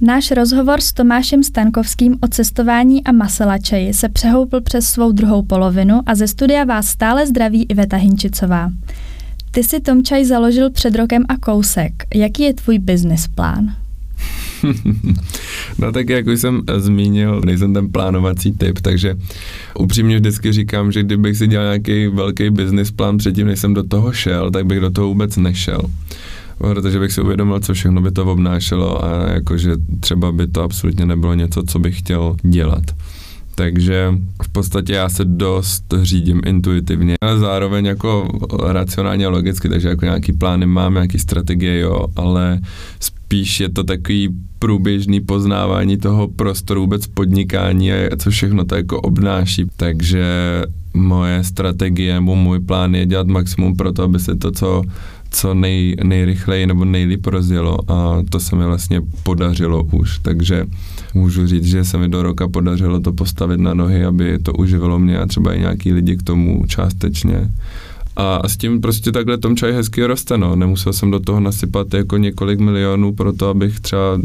Náš 0.00 0.30
rozhovor 0.30 0.80
s 0.80 0.92
Tomášem 0.92 1.42
Stankovským 1.42 2.18
o 2.22 2.28
cestování 2.28 3.04
a 3.04 3.12
maselačeji 3.12 3.94
se 3.94 4.08
přehoupil 4.08 4.60
přes 4.60 4.86
svou 4.86 5.12
druhou 5.12 5.42
polovinu 5.42 6.00
a 6.06 6.14
ze 6.14 6.28
studia 6.28 6.64
vás 6.64 6.86
stále 6.86 7.26
zdraví 7.26 7.66
Iveta 7.68 7.96
Hinčicová. 7.96 8.70
Ty 9.50 9.64
si 9.64 9.80
Tomčaj 9.80 10.24
založil 10.24 10.70
před 10.70 10.94
rokem 10.94 11.24
a 11.28 11.36
kousek. 11.36 11.92
Jaký 12.14 12.42
je 12.42 12.54
tvůj 12.54 12.78
business 12.78 13.28
plán? 13.28 13.81
no 15.78 15.92
tak 15.92 16.08
jak 16.08 16.26
už 16.26 16.40
jsem 16.40 16.62
zmínil, 16.76 17.40
nejsem 17.44 17.74
ten 17.74 17.88
plánovací 17.88 18.52
typ, 18.52 18.80
takže 18.80 19.14
upřímně 19.78 20.16
vždycky 20.16 20.52
říkám, 20.52 20.92
že 20.92 21.02
kdybych 21.02 21.36
si 21.36 21.46
dělal 21.46 21.66
nějaký 21.66 22.06
velký 22.06 22.50
business 22.50 22.90
plán 22.90 23.18
předtím, 23.18 23.46
než 23.46 23.60
jsem 23.60 23.74
do 23.74 23.82
toho 23.82 24.12
šel, 24.12 24.50
tak 24.50 24.66
bych 24.66 24.80
do 24.80 24.90
toho 24.90 25.08
vůbec 25.08 25.36
nešel 25.36 25.80
protože 26.58 26.98
bych 26.98 27.12
si 27.12 27.20
uvědomil, 27.20 27.60
co 27.60 27.74
všechno 27.74 28.00
by 28.00 28.10
to 28.10 28.24
obnášelo 28.24 29.04
a 29.04 29.30
jakože 29.32 29.72
třeba 30.00 30.32
by 30.32 30.46
to 30.46 30.62
absolutně 30.62 31.06
nebylo 31.06 31.34
něco, 31.34 31.62
co 31.62 31.78
bych 31.78 31.98
chtěl 31.98 32.36
dělat. 32.42 32.84
Takže 33.54 34.14
v 34.42 34.48
podstatě 34.48 34.92
já 34.92 35.08
se 35.08 35.24
dost 35.24 35.84
řídím 36.02 36.40
intuitivně, 36.46 37.14
ale 37.20 37.38
zároveň 37.38 37.84
jako 37.84 38.28
racionálně 38.66 39.26
a 39.26 39.30
logicky, 39.30 39.68
takže 39.68 39.88
jako 39.88 40.04
nějaký 40.04 40.32
plány 40.32 40.66
mám, 40.66 40.94
nějaký 40.94 41.18
strategie, 41.18 41.78
jo, 41.78 42.06
ale 42.16 42.60
spíš 43.00 43.60
je 43.60 43.68
to 43.68 43.84
takový 43.84 44.28
průběžný 44.58 45.20
poznávání 45.20 45.96
toho 45.96 46.28
prostoru 46.28 46.80
vůbec 46.80 47.06
podnikání 47.06 47.92
a 47.92 48.16
co 48.16 48.30
všechno 48.30 48.64
to 48.64 48.74
jako 48.74 49.00
obnáší. 49.00 49.66
Takže 49.76 50.26
moje 50.94 51.44
strategie, 51.44 52.20
můj 52.20 52.60
plán 52.60 52.94
je 52.94 53.06
dělat 53.06 53.26
maximum 53.26 53.76
pro 53.76 53.92
to, 53.92 54.02
aby 54.02 54.18
se 54.18 54.36
to, 54.36 54.50
co 54.50 54.82
co 55.32 55.54
nej, 55.54 55.96
nejrychleji 56.04 56.66
nebo 56.66 56.84
nejlíp 56.84 57.26
rozjelo 57.26 57.90
a 57.90 58.22
to 58.30 58.40
se 58.40 58.56
mi 58.56 58.64
vlastně 58.64 59.00
podařilo 59.22 59.84
už, 59.84 60.18
takže 60.18 60.66
můžu 61.14 61.46
říct, 61.46 61.64
že 61.64 61.84
se 61.84 61.98
mi 61.98 62.08
do 62.08 62.22
roka 62.22 62.48
podařilo 62.48 63.00
to 63.00 63.12
postavit 63.12 63.60
na 63.60 63.74
nohy, 63.74 64.04
aby 64.04 64.38
to 64.38 64.52
uživilo 64.52 64.98
mě 64.98 65.18
a 65.18 65.26
třeba 65.26 65.54
i 65.54 65.60
nějaký 65.60 65.92
lidi 65.92 66.16
k 66.16 66.22
tomu 66.22 66.64
částečně. 66.66 67.50
A 68.16 68.48
s 68.48 68.56
tím 68.56 68.80
prostě 68.80 69.12
takhle 69.12 69.38
tom 69.38 69.56
čaj 69.56 69.72
hezky 69.72 70.04
roste, 70.04 70.38
no. 70.38 70.56
Nemusel 70.56 70.92
jsem 70.92 71.10
do 71.10 71.20
toho 71.20 71.40
nasypat 71.40 71.94
jako 71.94 72.16
několik 72.16 72.60
milionů 72.60 73.12
pro 73.12 73.32
to, 73.32 73.48
abych 73.48 73.80
třeba 73.80 74.20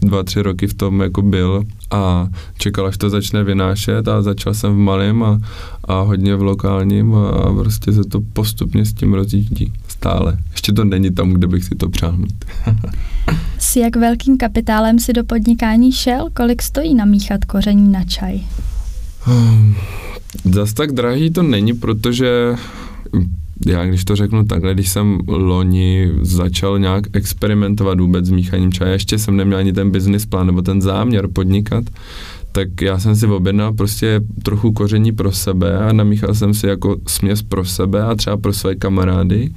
dva, 0.00 0.22
tři 0.22 0.42
roky 0.42 0.66
v 0.66 0.74
tom 0.74 1.00
jako 1.00 1.22
byl 1.22 1.64
a 1.90 2.28
čekal, 2.58 2.86
až 2.86 2.96
to 2.96 3.10
začne 3.10 3.44
vynášet 3.44 4.08
a 4.08 4.22
začal 4.22 4.54
jsem 4.54 4.74
v 4.74 4.78
malém 4.78 5.22
a, 5.22 5.40
a 5.84 6.00
hodně 6.00 6.36
v 6.36 6.42
lokálním 6.42 7.14
a, 7.14 7.54
prostě 7.58 7.92
se 7.92 8.04
to 8.04 8.20
postupně 8.32 8.84
s 8.84 8.92
tím 8.92 9.14
rozjíždí 9.14 9.72
stále. 9.96 10.38
Ještě 10.50 10.72
to 10.72 10.84
není 10.84 11.10
tam, 11.10 11.32
kde 11.32 11.46
bych 11.46 11.64
si 11.64 11.74
to 11.74 11.88
přál 11.88 12.16
mít. 12.16 12.44
s 13.58 13.76
jak 13.76 13.96
velkým 13.96 14.36
kapitálem 14.38 14.98
si 14.98 15.12
do 15.12 15.24
podnikání 15.24 15.92
šel? 15.92 16.28
Kolik 16.36 16.62
stojí 16.62 16.94
namíchat 16.94 17.44
koření 17.44 17.92
na 17.92 18.04
čaj? 18.04 18.40
Zas 20.44 20.72
tak 20.72 20.92
drahý 20.92 21.30
to 21.30 21.42
není, 21.42 21.72
protože 21.72 22.56
já 23.66 23.86
když 23.86 24.04
to 24.04 24.16
řeknu 24.16 24.44
takhle, 24.44 24.74
když 24.74 24.88
jsem 24.88 25.18
loni 25.26 26.12
začal 26.20 26.78
nějak 26.78 27.04
experimentovat 27.12 28.00
vůbec 28.00 28.26
s 28.26 28.30
míchaním 28.30 28.72
čaje, 28.72 28.92
ještě 28.92 29.18
jsem 29.18 29.36
neměl 29.36 29.58
ani 29.58 29.72
ten 29.72 29.90
business 29.90 30.26
plán 30.26 30.46
nebo 30.46 30.62
ten 30.62 30.82
záměr 30.82 31.28
podnikat, 31.28 31.84
tak 32.56 32.82
já 32.82 32.98
jsem 32.98 33.16
si 33.16 33.26
objednal 33.26 33.72
prostě 33.72 34.20
trochu 34.42 34.72
koření 34.72 35.12
pro 35.12 35.32
sebe 35.32 35.78
a 35.78 35.92
namíchal 35.92 36.34
jsem 36.34 36.54
si 36.54 36.66
jako 36.66 36.96
směs 37.06 37.42
pro 37.42 37.64
sebe 37.64 38.02
a 38.02 38.14
třeba 38.14 38.36
pro 38.36 38.52
své 38.52 38.74
kamarády 38.74 39.50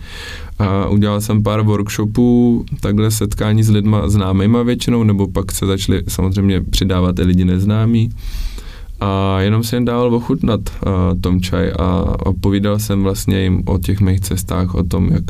a 0.60 0.88
udělal 0.88 1.22
jsem 1.22 1.44
pár 1.44 1.62
workshopů, 1.62 2.66
takhle 2.80 3.12
setkání 3.12 3.64
s 3.64 3.70
lidma 3.70 4.10
známýma 4.10 4.64
většinou, 4.64 5.04
nebo 5.04 5.28
pak 5.28 5.52
se 5.52 5.66
začali 5.66 6.04
samozřejmě 6.08 6.62
přidávat 6.62 7.20
i 7.20 7.24
lidi 7.24 7.46
neznámí 7.46 8.10
a 9.00 9.40
jenom 9.40 9.64
jsem 9.64 9.86
dával 9.86 10.16
ochutnat 10.16 10.60
uh, 10.60 11.22
tom 11.22 11.42
čaj 11.42 11.72
a, 11.80 11.84
a 12.26 12.34
povídal 12.42 12.80
jsem 12.80 13.04
vlastně 13.04 13.42
jim 13.42 13.64
o 13.66 13.78
těch 13.78 14.00
mých 14.00 14.20
cestách, 14.20 14.76
o 14.76 14.84
tom, 14.84 15.10
jak 15.12 15.24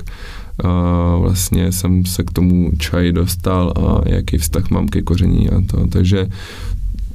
uh, 0.63 1.21
vlastně 1.21 1.71
jsem 1.71 2.05
se 2.05 2.23
k 2.23 2.31
tomu 2.31 2.71
čaji 2.77 3.11
dostal 3.11 3.73
a 3.77 4.09
jaký 4.09 4.37
vztah 4.37 4.69
mám 4.69 4.87
ke 4.87 5.01
koření 5.01 5.49
a 5.49 5.61
to. 5.71 5.87
Takže 5.87 6.27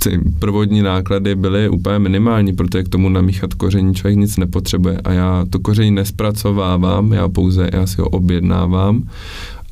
ty 0.05 0.21
prvodní 0.39 0.83
náklady 0.83 1.35
byly 1.35 1.69
úplně 1.69 1.99
minimální, 1.99 2.53
protože 2.53 2.83
k 2.83 2.89
tomu 2.89 3.09
namíchat 3.09 3.55
koření 3.55 3.95
člověk 3.95 4.19
nic 4.19 4.37
nepotřebuje 4.37 4.99
a 5.05 5.13
já 5.13 5.45
to 5.51 5.59
koření 5.59 5.91
nespracovávám, 5.91 7.13
já 7.13 7.29
pouze, 7.29 7.71
já 7.73 7.87
si 7.87 8.01
ho 8.01 8.09
objednávám 8.09 9.03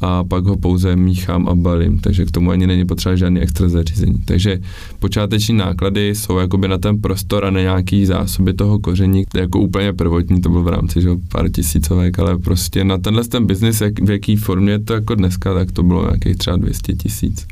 a 0.00 0.24
pak 0.24 0.44
ho 0.44 0.56
pouze 0.56 0.96
míchám 0.96 1.48
a 1.48 1.54
balím, 1.54 1.98
takže 1.98 2.24
k 2.24 2.30
tomu 2.30 2.50
ani 2.50 2.66
není 2.66 2.84
potřeba 2.84 3.16
žádný 3.16 3.40
extra 3.40 3.68
zařízení. 3.68 4.18
Takže 4.24 4.60
počáteční 4.98 5.56
náklady 5.56 6.14
jsou 6.14 6.38
jakoby 6.38 6.68
na 6.68 6.78
ten 6.78 7.00
prostor 7.00 7.44
a 7.44 7.50
na 7.50 7.60
nějaký 7.60 8.06
zásoby 8.06 8.52
toho 8.52 8.78
koření, 8.78 9.24
jako 9.34 9.60
úplně 9.60 9.92
prvotní, 9.92 10.40
to 10.40 10.48
bylo 10.48 10.62
v 10.62 10.68
rámci 10.68 11.00
že 11.00 11.08
pár 11.28 11.48
tisícovek, 11.48 12.18
ale 12.18 12.38
prostě 12.38 12.84
na 12.84 12.98
tenhle 12.98 13.24
ten 13.24 13.46
biznis, 13.46 13.80
jak, 13.80 14.00
v 14.00 14.10
jaký 14.10 14.36
formě 14.36 14.78
to 14.78 14.94
jako 14.94 15.14
dneska, 15.14 15.54
tak 15.54 15.72
to 15.72 15.82
bylo 15.82 16.02
nějakých 16.02 16.36
třeba 16.36 16.56
200 16.56 16.92
tisíc. 16.92 17.46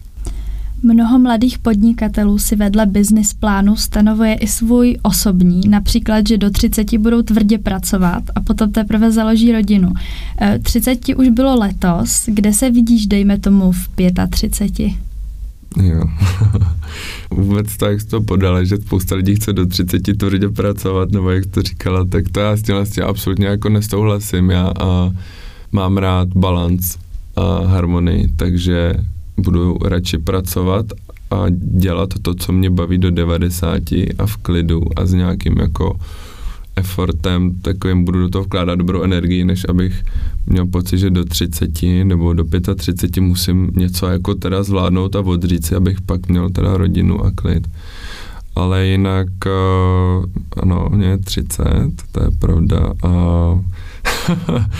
Mnoho 0.82 1.18
mladých 1.18 1.58
podnikatelů 1.58 2.38
si 2.38 2.56
vedle 2.56 2.86
business 2.86 3.34
plánu 3.34 3.76
stanovuje 3.76 4.34
i 4.34 4.46
svůj 4.46 4.96
osobní, 5.02 5.60
například, 5.68 6.28
že 6.28 6.38
do 6.38 6.50
30 6.50 6.98
budou 6.98 7.22
tvrdě 7.22 7.58
pracovat 7.58 8.22
a 8.34 8.40
potom 8.40 8.72
teprve 8.72 9.12
založí 9.12 9.52
rodinu. 9.52 9.92
30 10.62 11.08
e, 11.08 11.14
už 11.14 11.28
bylo 11.28 11.58
letos, 11.58 12.24
kde 12.26 12.52
se 12.52 12.70
vidíš, 12.70 13.06
dejme 13.06 13.38
tomu, 13.38 13.72
v 13.72 13.88
35? 14.30 14.92
Jo. 15.82 16.02
Vůbec 17.30 17.76
tak, 17.76 17.92
jak 17.92 18.04
to 18.04 18.20
podala, 18.20 18.64
že 18.64 18.76
spousta 18.76 19.14
lidí 19.14 19.34
chce 19.34 19.52
do 19.52 19.66
30 19.66 20.18
tvrdě 20.18 20.48
pracovat, 20.48 21.10
nebo 21.10 21.30
jak 21.30 21.46
to 21.46 21.62
říkala, 21.62 22.04
tak 22.04 22.24
to 22.28 22.40
já 22.40 22.56
s 22.56 22.62
tím 22.62 22.74
vlastně 22.74 23.02
absolutně 23.02 23.46
jako 23.46 23.68
nesouhlasím. 23.68 24.50
Já 24.50 24.72
a 24.80 25.12
mám 25.72 25.96
rád 25.96 26.28
balans 26.28 26.98
a 27.36 27.66
harmonii, 27.66 28.28
takže 28.36 28.94
budu 29.40 29.78
radši 29.84 30.18
pracovat 30.18 30.86
a 31.30 31.44
dělat 31.58 32.08
to, 32.22 32.34
co 32.34 32.52
mě 32.52 32.70
baví 32.70 32.98
do 32.98 33.10
90 33.10 33.82
a 34.18 34.26
v 34.26 34.36
klidu 34.36 34.82
a 34.96 35.06
s 35.06 35.12
nějakým 35.12 35.58
jako 35.58 35.96
effortem, 36.76 37.60
takovým 37.62 38.04
budu 38.04 38.20
do 38.20 38.28
toho 38.28 38.44
vkládat 38.44 38.74
dobrou 38.74 39.02
energii, 39.02 39.44
než 39.44 39.66
abych 39.68 40.04
měl 40.46 40.66
pocit, 40.66 40.98
že 40.98 41.10
do 41.10 41.24
30 41.24 41.82
nebo 42.04 42.32
do 42.32 42.44
35 42.74 43.20
musím 43.20 43.70
něco 43.76 44.06
jako 44.06 44.34
teda 44.34 44.62
zvládnout 44.62 45.16
a 45.16 45.20
odříct 45.20 45.66
si, 45.66 45.74
abych 45.74 46.00
pak 46.00 46.28
měl 46.28 46.50
teda 46.50 46.76
rodinu 46.76 47.24
a 47.24 47.30
klid. 47.30 47.68
Ale 48.56 48.86
jinak, 48.86 49.28
uh, 49.46 50.24
ano, 50.62 50.88
mě 50.90 51.06
je 51.06 51.18
30, 51.18 51.64
to 52.12 52.22
je 52.22 52.30
pravda 52.38 52.92
a 53.02 53.12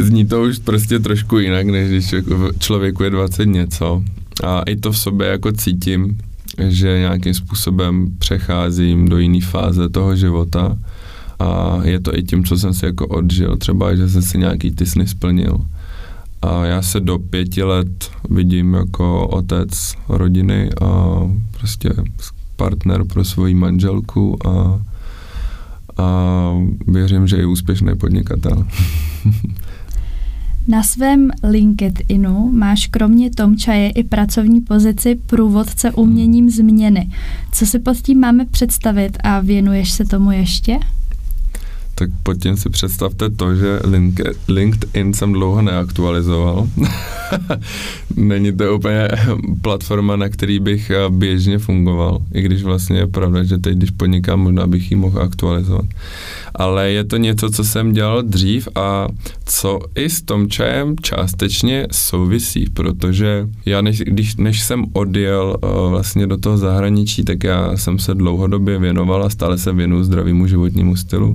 zní 0.00 0.26
to 0.26 0.42
už 0.42 0.58
prostě 0.58 0.98
trošku 0.98 1.38
jinak, 1.38 1.66
než 1.66 1.88
když 1.88 2.12
jako 2.12 2.50
člověku 2.58 3.04
je 3.04 3.10
20 3.10 3.46
něco. 3.46 4.02
A 4.44 4.62
i 4.62 4.76
to 4.76 4.92
v 4.92 4.98
sobě 4.98 5.28
jako 5.28 5.52
cítím, 5.52 6.18
že 6.68 6.98
nějakým 6.98 7.34
způsobem 7.34 8.08
přecházím 8.18 9.08
do 9.08 9.18
jiné 9.18 9.40
fáze 9.40 9.88
toho 9.88 10.16
života 10.16 10.78
a 11.38 11.80
je 11.82 12.00
to 12.00 12.18
i 12.18 12.22
tím, 12.22 12.44
co 12.44 12.58
jsem 12.58 12.74
si 12.74 12.84
jako 12.86 13.06
odžil, 13.06 13.56
třeba, 13.56 13.96
že 13.96 14.08
jsem 14.08 14.22
si 14.22 14.38
nějaký 14.38 14.70
ty 14.70 14.86
sny 14.86 15.06
splnil. 15.06 15.60
A 16.42 16.64
já 16.64 16.82
se 16.82 17.00
do 17.00 17.18
pěti 17.18 17.62
let 17.62 18.10
vidím 18.30 18.74
jako 18.74 19.28
otec 19.28 19.94
rodiny 20.08 20.70
a 20.80 21.18
prostě 21.58 21.90
partner 22.56 23.04
pro 23.04 23.24
svoji 23.24 23.54
manželku 23.54 24.48
a 24.48 24.80
a 25.96 26.52
věřím, 26.86 27.26
že 27.26 27.36
je 27.36 27.46
úspěšný 27.46 27.96
podnikatel. 27.96 28.66
Na 30.68 30.82
svém 30.82 31.30
LinkedInu 31.42 32.50
máš 32.52 32.86
kromě 32.86 33.30
Tomčaje 33.30 33.90
i 33.90 34.04
pracovní 34.04 34.60
pozici 34.60 35.14
průvodce 35.26 35.92
uměním 35.92 36.50
změny. 36.50 37.10
Co 37.52 37.66
si 37.66 37.78
pod 37.78 37.96
tím 37.96 38.20
máme 38.20 38.44
představit 38.44 39.18
a 39.24 39.40
věnuješ 39.40 39.90
se 39.90 40.04
tomu 40.04 40.30
ještě? 40.30 40.78
Tak 41.94 42.10
pod 42.22 42.34
tím 42.34 42.56
si 42.56 42.70
představte 42.70 43.30
to, 43.30 43.54
že 43.54 43.80
LinkedIn 44.48 45.14
jsem 45.14 45.32
dlouho 45.32 45.62
neaktualizoval. 45.62 46.68
Není 48.16 48.52
to 48.52 48.74
úplně 48.74 49.08
platforma, 49.62 50.16
na 50.16 50.28
který 50.28 50.58
bych 50.58 50.90
eh, 50.90 51.10
běžně 51.10 51.58
fungoval, 51.58 52.18
i 52.34 52.42
když 52.42 52.62
vlastně 52.62 52.98
je 52.98 53.06
pravda, 53.06 53.42
že 53.44 53.58
teď, 53.58 53.76
když 53.76 53.90
podnikám, 53.90 54.40
možná 54.40 54.66
bych 54.66 54.90
ji 54.90 54.96
mohl 54.96 55.20
aktualizovat. 55.22 55.84
Ale 56.54 56.90
je 56.90 57.04
to 57.04 57.16
něco, 57.16 57.50
co 57.50 57.64
jsem 57.64 57.92
dělal 57.92 58.22
dřív 58.22 58.68
a 58.74 59.08
co 59.44 59.80
i 59.94 60.10
s 60.10 60.22
tom 60.22 60.50
čajem 60.50 60.96
částečně 61.02 61.86
souvisí, 61.92 62.70
protože 62.74 63.48
já 63.66 63.80
než, 63.80 63.98
když, 63.98 64.36
než 64.36 64.60
jsem 64.60 64.84
odjel 64.92 65.56
uh, 65.62 65.90
vlastně 65.90 66.26
do 66.26 66.36
toho 66.36 66.58
zahraničí, 66.58 67.24
tak 67.24 67.44
já 67.44 67.76
jsem 67.76 67.98
se 67.98 68.14
dlouhodobě 68.14 68.78
věnoval 68.78 69.24
a 69.24 69.30
stále 69.30 69.58
se 69.58 69.72
věnuju 69.72 70.04
zdravému 70.04 70.46
životnímu 70.46 70.96
stylu 70.96 71.34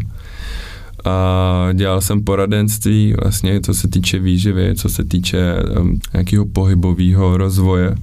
a 1.05 1.69
dělal 1.73 2.01
jsem 2.01 2.23
poradenství 2.23 3.15
vlastně, 3.23 3.61
co 3.61 3.73
se 3.73 3.87
týče 3.87 4.19
výživy, 4.19 4.75
co 4.75 4.89
se 4.89 5.03
týče 5.03 5.63
um, 5.79 5.99
nějakého 6.13 6.45
pohybového 6.45 7.37
rozvoje. 7.37 7.95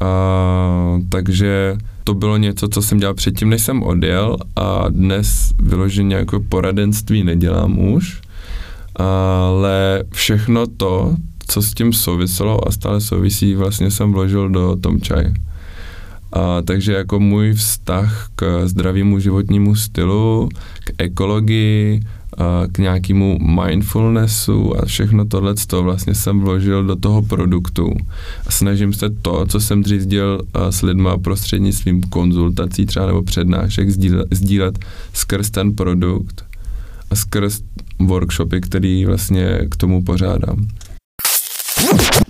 A, 0.00 1.00
takže 1.08 1.76
to 2.04 2.14
bylo 2.14 2.36
něco, 2.36 2.68
co 2.68 2.82
jsem 2.82 2.98
dělal 2.98 3.14
předtím, 3.14 3.50
než 3.50 3.62
jsem 3.62 3.82
odjel 3.82 4.36
a 4.56 4.88
dnes 4.88 5.52
vyloženě 5.62 6.16
jako 6.16 6.40
poradenství 6.40 7.24
nedělám 7.24 7.78
už, 7.78 8.20
ale 8.96 10.04
všechno 10.10 10.66
to, 10.66 11.16
co 11.48 11.62
s 11.62 11.74
tím 11.74 11.92
souviselo 11.92 12.68
a 12.68 12.70
stále 12.70 13.00
souvisí, 13.00 13.54
vlastně 13.54 13.90
jsem 13.90 14.12
vložil 14.12 14.48
do 14.48 14.76
tom 14.76 15.00
čaje. 15.00 15.34
A, 16.32 16.62
takže 16.62 16.92
jako 16.92 17.20
můj 17.20 17.52
vztah 17.52 18.28
k 18.36 18.62
zdravému 18.66 19.18
životnímu 19.18 19.74
stylu, 19.74 20.48
k 20.84 20.90
ekologii, 20.98 22.00
k 22.72 22.78
nějakému 22.78 23.38
mindfulnessu 23.40 24.76
a 24.76 24.86
všechno 24.86 25.24
tohle 25.24 25.54
to 25.66 25.82
vlastně 25.82 26.14
jsem 26.14 26.40
vložil 26.40 26.84
do 26.84 26.96
toho 26.96 27.22
produktu. 27.22 27.94
A 28.46 28.50
snažím 28.50 28.92
se 28.92 29.10
to, 29.10 29.46
co 29.46 29.60
jsem 29.60 29.82
dřív 29.82 30.02
dělal 30.02 30.42
s 30.70 30.82
lidma 30.82 31.18
prostřednictvím 31.18 32.00
konzultací 32.02 32.86
třeba 32.86 33.06
nebo 33.06 33.22
přednášek 33.22 33.90
sdílet, 33.90 34.28
sdílet 34.30 34.78
skrz 35.12 35.50
ten 35.50 35.74
produkt 35.74 36.44
a 37.10 37.14
skrz 37.14 37.60
workshopy, 37.98 38.60
který 38.60 39.04
vlastně 39.04 39.58
k 39.70 39.76
tomu 39.76 40.02
pořádám. 40.02 40.68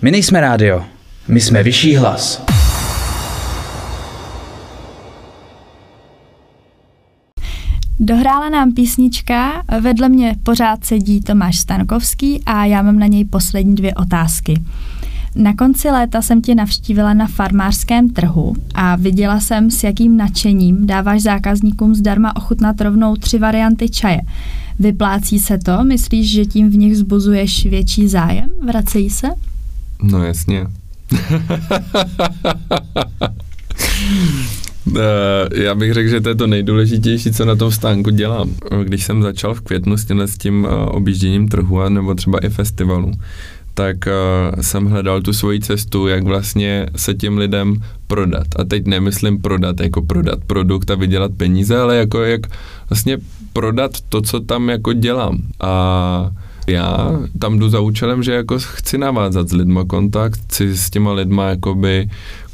My 0.01 0.11
nejsme 0.11 0.41
rádio, 0.41 0.83
my 1.27 1.41
jsme 1.41 1.63
vyšší 1.63 1.95
hlas. 1.95 2.58
Dohrála 8.01 8.49
nám 8.49 8.73
písnička, 8.73 9.63
vedle 9.81 10.09
mě 10.09 10.35
pořád 10.43 10.85
sedí 10.85 11.21
Tomáš 11.21 11.59
Stankovský 11.59 12.43
a 12.45 12.65
já 12.65 12.81
mám 12.81 12.99
na 12.99 13.07
něj 13.07 13.25
poslední 13.25 13.75
dvě 13.75 13.95
otázky. 13.95 14.61
Na 15.35 15.53
konci 15.53 15.87
léta 15.87 16.21
jsem 16.21 16.41
tě 16.41 16.55
navštívila 16.55 17.13
na 17.13 17.27
farmářském 17.27 18.09
trhu 18.09 18.55
a 18.75 18.95
viděla 18.95 19.39
jsem, 19.39 19.71
s 19.71 19.83
jakým 19.83 20.17
nadšením 20.17 20.87
dáváš 20.87 21.21
zákazníkům 21.21 21.95
zdarma 21.95 22.35
ochutnat 22.35 22.81
rovnou 22.81 23.15
tři 23.15 23.39
varianty 23.39 23.89
čaje. 23.89 24.21
Vyplácí 24.79 25.39
se 25.39 25.57
to? 25.57 25.83
Myslíš, 25.83 26.31
že 26.31 26.45
tím 26.45 26.69
v 26.69 26.75
nich 26.75 26.97
zbuzuješ 26.97 27.65
větší 27.65 28.07
zájem? 28.07 28.49
Vracejí 28.65 29.09
se? 29.09 29.27
No 30.01 30.23
jasně. 30.23 30.67
Eh, 34.97 35.63
já 35.63 35.75
bych 35.75 35.93
řekl, 35.93 36.09
že 36.09 36.21
to 36.21 36.29
je 36.29 36.35
to 36.35 36.47
nejdůležitější, 36.47 37.31
co 37.31 37.45
na 37.45 37.55
tom 37.55 37.71
stánku 37.71 38.09
dělám. 38.09 38.51
Když 38.83 39.05
jsem 39.05 39.21
začal 39.21 39.53
v 39.53 39.61
květnu 39.61 39.97
s, 39.97 40.05
s 40.09 40.37
tím 40.37 40.67
eh, 40.69 40.75
objížděním 40.75 41.47
trhu 41.47 41.89
nebo 41.89 42.15
třeba 42.15 42.39
i 42.39 42.49
festivalu, 42.49 43.11
tak 43.79 43.97
uh, 44.07 44.61
jsem 44.61 44.85
hledal 44.85 45.21
tu 45.21 45.33
svoji 45.33 45.59
cestu, 45.59 46.07
jak 46.07 46.23
vlastně 46.23 46.85
se 46.95 47.13
těm 47.13 47.37
lidem 47.37 47.75
prodat. 48.07 48.47
A 48.55 48.63
teď 48.63 48.85
nemyslím 48.85 49.41
prodat 49.41 49.79
jako 49.79 50.01
prodat 50.01 50.39
produkt 50.47 50.91
a 50.91 50.95
vydělat 50.95 51.31
peníze, 51.37 51.79
ale 51.79 51.97
jako 51.97 52.23
jak 52.23 52.41
vlastně 52.89 53.17
prodat 53.53 53.91
to, 54.09 54.21
co 54.21 54.39
tam 54.39 54.69
jako 54.69 54.93
dělám. 54.93 55.37
A 55.59 56.31
já 56.67 57.19
tam 57.39 57.59
jdu 57.59 57.69
za 57.69 57.79
účelem, 57.79 58.23
že 58.23 58.33
jako 58.33 58.59
chci 58.59 58.97
navázat 58.97 59.49
s 59.49 59.53
lidma 59.53 59.85
kontakt, 59.85 60.39
chci 60.39 60.77
s 60.77 60.89
těma 60.89 61.11
lidma 61.11 61.49
jakoby 61.49 62.09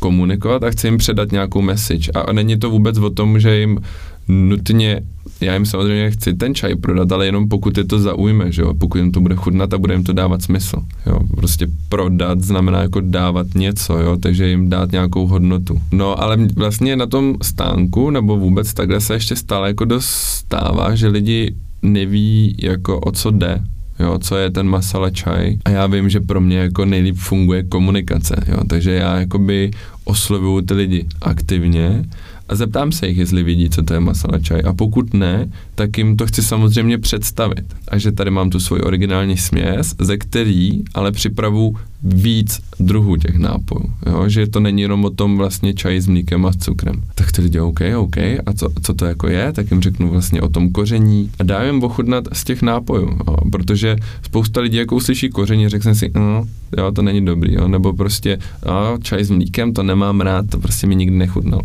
komunikovat 0.06 0.63
a 0.63 0.70
chci 0.70 0.88
jim 0.88 0.98
předat 0.98 1.32
nějakou 1.32 1.62
message. 1.62 2.12
A 2.12 2.34
není 2.34 2.58
to 2.60 2.70
vůbec 2.70 2.98
o 2.98 3.10
tom, 3.10 3.39
že 3.39 3.58
jim 3.58 3.80
nutně, 4.28 5.02
já 5.41 5.54
jim 5.54 5.65
samozřejmě 5.65 6.12
chci 6.12 6.34
ten 6.34 6.56
čaj 6.56 6.76
prodat, 6.76 7.12
ale 7.12 7.26
jenom 7.26 7.50
pokud 7.50 7.78
je 7.78 7.84
to 7.84 8.00
zaujme, 8.00 8.52
že 8.52 8.62
jo, 8.62 8.74
pokud 8.74 8.98
jim 8.98 9.12
to 9.12 9.22
bude 9.22 9.36
chutnat 9.36 9.74
a 9.74 9.78
bude 9.78 9.94
jim 9.94 10.04
to 10.04 10.13
dávat 10.13 10.41
smysl, 10.41 10.78
jo, 11.06 11.20
prostě 11.36 11.68
prodat 11.89 12.41
znamená 12.41 12.82
jako 12.82 13.02
dávat 13.02 13.48
něco, 13.56 13.98
jo, 13.98 14.18
takže 14.18 14.48
jim 14.48 14.70
dát 14.70 14.91
nějakou 14.91 15.28
hodnotu. 15.28 15.82
No, 15.91 16.24
ale 16.24 16.38
vlastně 16.56 16.96
na 16.96 17.06
tom 17.06 17.36
stánku, 17.41 18.10
nebo 18.10 18.38
vůbec 18.38 18.74
takhle 18.74 19.02
se 19.02 19.13
ještě 19.13 19.36
stále 19.36 19.68
jako 19.68 19.86
dostává, 19.86 20.96
že 20.96 21.08
lidi 21.08 21.56
neví 21.82 22.56
jako 22.62 23.00
o 23.00 23.12
co 23.12 23.32
jde, 23.32 23.62
jo, 24.00 24.20
co 24.20 24.38
je 24.38 24.52
ten 24.52 24.68
masala 24.68 25.10
čaj? 25.10 25.58
A 25.66 25.70
já 25.70 25.88
vím, 25.88 26.10
že 26.10 26.20
pro 26.20 26.42
mě 26.42 26.58
jako 26.58 26.86
nejlíp 26.86 27.16
funguje 27.18 27.64
komunikace, 27.64 28.36
jo, 28.48 28.58
takže 28.70 28.92
já 28.92 29.20
jakoby 29.20 29.72
oslovuju 30.04 30.62
ty 30.62 30.74
lidi 30.74 31.06
aktivně 31.22 32.06
a 32.50 32.56
zeptám 32.56 32.92
se 32.92 33.08
jich, 33.08 33.18
jestli 33.18 33.44
vidí, 33.44 33.70
co 33.70 33.84
to 33.84 33.94
je 33.94 34.00
masala 34.00 34.40
čaj. 34.40 34.62
A 34.66 34.74
pokud 34.74 35.14
ne, 35.14 35.50
tak 35.76 35.98
jim 35.98 36.18
to 36.18 36.28
chci 36.28 36.44
samozřejmě 36.44 36.98
představit. 36.98 37.66
A 37.88 37.98
že 37.98 38.12
tady 38.12 38.32
mám 38.32 38.50
tu 38.50 38.60
svoji 38.60 38.82
originální 38.82 39.38
směs, 39.38 39.96
ze 40.00 40.18
který 40.18 40.84
ale 40.94 41.12
připravu 41.12 41.76
víc 42.04 42.62
druhů 42.80 43.18
těch 43.18 43.36
nápojů. 43.36 43.94
Jo? 44.06 44.30
Že 44.30 44.48
to 44.48 44.60
není 44.60 44.82
jenom 44.82 45.06
o 45.06 45.10
tom 45.10 45.38
vlastně 45.38 45.74
čaj 45.74 46.00
s 46.00 46.08
mlíkem 46.08 46.46
a 46.46 46.52
s 46.52 46.58
cukrem. 46.58 47.04
Tak 47.16 47.32
ty 47.32 47.42
lidi, 47.42 47.60
OK, 47.60 47.80
OK, 47.98 48.18
a 48.18 48.54
co, 48.56 48.70
co 48.82 48.94
to 48.94 49.06
jako 49.06 49.28
je? 49.28 49.54
Tak 49.54 49.72
jim 49.72 49.82
řeknu 49.82 50.10
vlastně 50.10 50.42
o 50.42 50.50
tom 50.50 50.70
koření 50.70 51.32
a 51.40 51.44
dám 51.44 51.66
jim 51.66 51.84
ochutnat 51.84 52.28
z 52.34 52.44
těch 52.44 52.62
nápojů. 52.62 53.18
Jo? 53.28 53.38
Protože 53.52 53.96
spousta 54.22 54.62
lidí 54.62 54.78
jako 54.78 54.96
uslyší 54.96 55.30
koření, 55.30 55.70
řekne 55.70 55.96
si, 55.96 56.12
no, 56.16 56.46
jo, 56.78 56.92
to 56.92 57.02
není 57.02 57.26
dobrý, 57.26 57.54
jo? 57.54 57.68
nebo 57.68 57.94
prostě 57.94 58.38
jo, 58.66 58.98
čaj 59.02 59.24
s 59.24 59.30
mlíkem, 59.30 59.74
to 59.74 59.84
nemám 59.84 60.22
rád, 60.22 60.50
to 60.50 60.60
prostě 60.60 60.88
mi 60.88 60.96
nikdy 60.96 61.18
nechutnalo. 61.18 61.64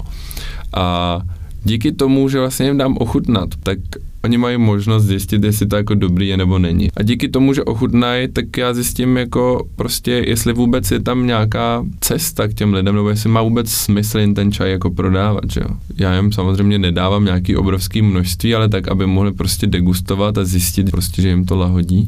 A 0.75 1.21
díky 1.65 1.93
tomu, 1.93 2.29
že 2.29 2.41
vlastně 2.41 2.67
jim 2.67 2.79
dám 2.79 2.97
ochutnat, 2.97 3.49
tak 3.63 3.79
oni 4.25 4.39
mají 4.39 4.59
možnost 4.59 5.05
zjistit, 5.05 5.45
jestli 5.45 5.67
to 5.67 5.77
jako 5.77 5.95
dobrý 5.95 6.29
je 6.29 6.37
nebo 6.37 6.59
není. 6.59 6.91
A 6.97 7.03
díky 7.03 7.29
tomu, 7.29 7.55
že 7.55 7.65
ochutnají, 7.65 8.29
tak 8.29 8.57
já 8.57 8.75
zjistím 8.75 9.17
jako 9.17 9.67
prostě, 9.77 10.11
jestli 10.11 10.53
vůbec 10.53 10.91
je 10.91 11.01
tam 11.01 11.27
nějaká 11.27 11.85
cesta 12.01 12.49
k 12.49 12.55
těm 12.55 12.75
lidem, 12.75 12.95
nebo 12.95 13.11
jestli 13.11 13.31
má 13.31 13.43
vůbec 13.43 13.71
smysl 13.71 14.19
jim 14.19 14.35
ten 14.35 14.53
čaj 14.53 14.71
jako 14.71 14.91
prodávat, 14.91 15.51
že 15.53 15.61
jo. 15.61 15.77
Já 15.99 16.17
jim 16.17 16.33
samozřejmě 16.33 16.79
nedávám 16.79 17.25
nějaký 17.25 17.57
obrovský 17.57 18.03
množství, 18.03 18.55
ale 18.55 18.69
tak, 18.69 18.89
aby 18.89 19.07
mohli 19.07 19.33
prostě 19.33 19.67
degustovat 19.67 20.39
a 20.39 20.45
zjistit 20.45 20.91
prostě, 20.91 21.23
že 21.23 21.29
jim 21.29 21.45
to 21.45 21.57
lahodí 21.57 22.07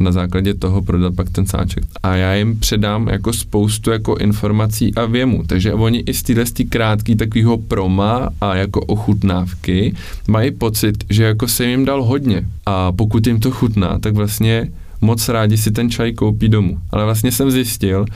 na 0.00 0.12
základě 0.12 0.54
toho 0.54 0.82
prodat 0.82 1.14
pak 1.14 1.30
ten 1.30 1.46
sáček. 1.46 1.84
A 2.02 2.16
já 2.16 2.34
jim 2.34 2.58
předám 2.58 3.08
jako 3.08 3.32
spoustu 3.32 3.90
jako 3.90 4.16
informací 4.16 4.94
a 4.94 5.04
věmu, 5.04 5.42
takže 5.46 5.72
oni 5.72 5.98
i 5.98 6.14
z 6.14 6.22
téhle 6.22 6.44
krátký 6.68 7.16
takovýho 7.16 7.56
proma 7.56 8.28
a 8.40 8.54
jako 8.54 8.80
ochutnávky 8.80 9.94
mají 10.28 10.50
pocit, 10.50 11.04
že 11.10 11.24
jako 11.24 11.48
se 11.48 11.66
jim 11.66 11.84
dal 11.84 12.04
hodně 12.04 12.46
a 12.66 12.92
pokud 12.92 13.26
jim 13.26 13.40
to 13.40 13.50
chutná, 13.50 13.98
tak 13.98 14.14
vlastně 14.14 14.68
moc 15.00 15.28
rádi 15.28 15.56
si 15.56 15.70
ten 15.70 15.90
čaj 15.90 16.12
koupí 16.12 16.48
domů. 16.48 16.78
Ale 16.90 17.04
vlastně 17.04 17.32
jsem 17.32 17.50
zjistil, 17.50 18.06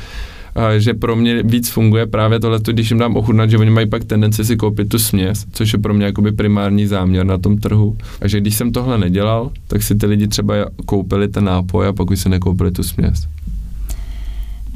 že 0.79 0.95
pro 0.95 1.17
mě 1.17 1.43
víc 1.43 1.71
funguje 1.71 2.07
právě 2.07 2.41
tohle, 2.41 2.59
když 2.73 2.91
jim 2.91 2.99
dám 2.99 3.17
ochutnat, 3.17 3.51
že 3.51 3.59
oni 3.59 3.71
mají 3.71 3.89
pak 3.89 4.05
tendenci 4.05 4.45
si 4.45 4.57
koupit 4.57 4.89
tu 4.89 4.99
směs, 4.99 5.47
což 5.53 5.73
je 5.73 5.79
pro 5.79 5.95
mě 5.95 6.07
jakoby 6.07 6.33
primární 6.33 6.87
záměr 6.87 7.27
na 7.27 7.39
tom 7.39 7.59
trhu. 7.59 7.97
A 8.21 8.29
že 8.29 8.41
když 8.41 8.57
jsem 8.57 8.73
tohle 8.73 8.99
nedělal, 8.99 9.51
tak 9.69 9.83
si 9.83 9.95
ty 9.95 10.07
lidi 10.07 10.29
třeba 10.29 10.55
koupili 10.87 11.29
ten 11.29 11.45
nápoj 11.45 11.89
a 11.89 11.93
pak 11.93 12.11
už 12.11 12.21
si 12.21 12.29
nekoupili 12.29 12.71
tu 12.71 12.83
směs. 12.83 13.27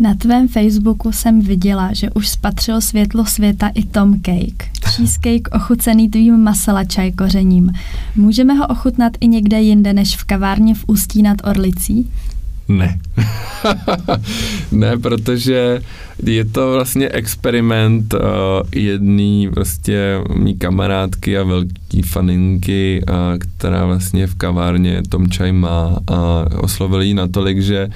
Na 0.01 0.15
tvém 0.15 0.49
Facebooku 0.49 1.13
jsem 1.13 1.41
viděla, 1.41 1.93
že 1.93 2.11
už 2.11 2.29
spatřil 2.29 2.81
světlo 2.81 3.25
světa 3.27 3.69
i 3.69 3.85
Tom 3.85 4.21
Cake. 4.21 4.69
Cheesecake 4.85 5.49
ochucený 5.57 6.09
tvým 6.09 6.39
masala 6.39 6.85
čaj 6.85 7.13
kořením. 7.13 7.73
Můžeme 8.17 8.55
ho 8.55 8.67
ochutnat 8.67 9.13
i 9.21 9.29
někde 9.29 9.61
jinde 9.61 9.93
než 9.93 10.17
v 10.17 10.25
kavárně 10.25 10.75
v 10.75 10.85
Ústí 10.87 11.23
nad 11.23 11.37
Orlicí? 11.45 12.11
Ne. 12.69 13.01
ne, 14.73 14.99
protože 14.99 15.83
je 16.23 16.45
to 16.45 16.73
vlastně 16.73 17.09
experiment 17.09 18.15
uh, 18.15 18.21
jedný 18.75 19.49
vlastně 19.49 20.19
mý 20.37 20.55
kamarádky 20.55 21.39
a 21.39 21.43
velký 21.43 22.03
faninky, 22.03 23.03
uh, 23.09 23.17
která 23.39 23.87
vlastně 23.87 24.27
v 24.27 24.35
kavárně 24.35 25.03
Tom 25.09 25.29
Čaj 25.29 25.53
má 25.53 25.99
a 26.07 26.47
oslovili 26.61 27.07
ji 27.07 27.15
natolik, 27.15 27.63
že 27.63 27.89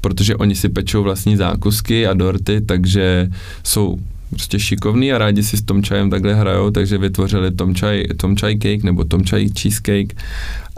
protože 0.00 0.36
oni 0.36 0.54
si 0.54 0.68
pečou 0.68 1.02
vlastní 1.02 1.36
zákusky 1.36 2.06
a 2.06 2.14
dorty, 2.14 2.60
takže 2.60 3.28
jsou 3.64 3.98
prostě 4.30 4.58
šikovný 4.58 5.12
a 5.12 5.18
rádi 5.18 5.42
si 5.42 5.56
s 5.56 5.62
tom 5.62 5.82
čajem 5.82 6.10
takhle 6.10 6.34
hrajou, 6.34 6.70
takže 6.70 6.98
vytvořili 6.98 7.50
tom 7.50 7.74
čaj, 7.74 8.04
tom 8.16 8.36
čaj 8.36 8.58
cake 8.58 8.82
nebo 8.82 9.04
tom 9.04 9.24
čaj 9.24 9.48
cheesecake 9.48 10.16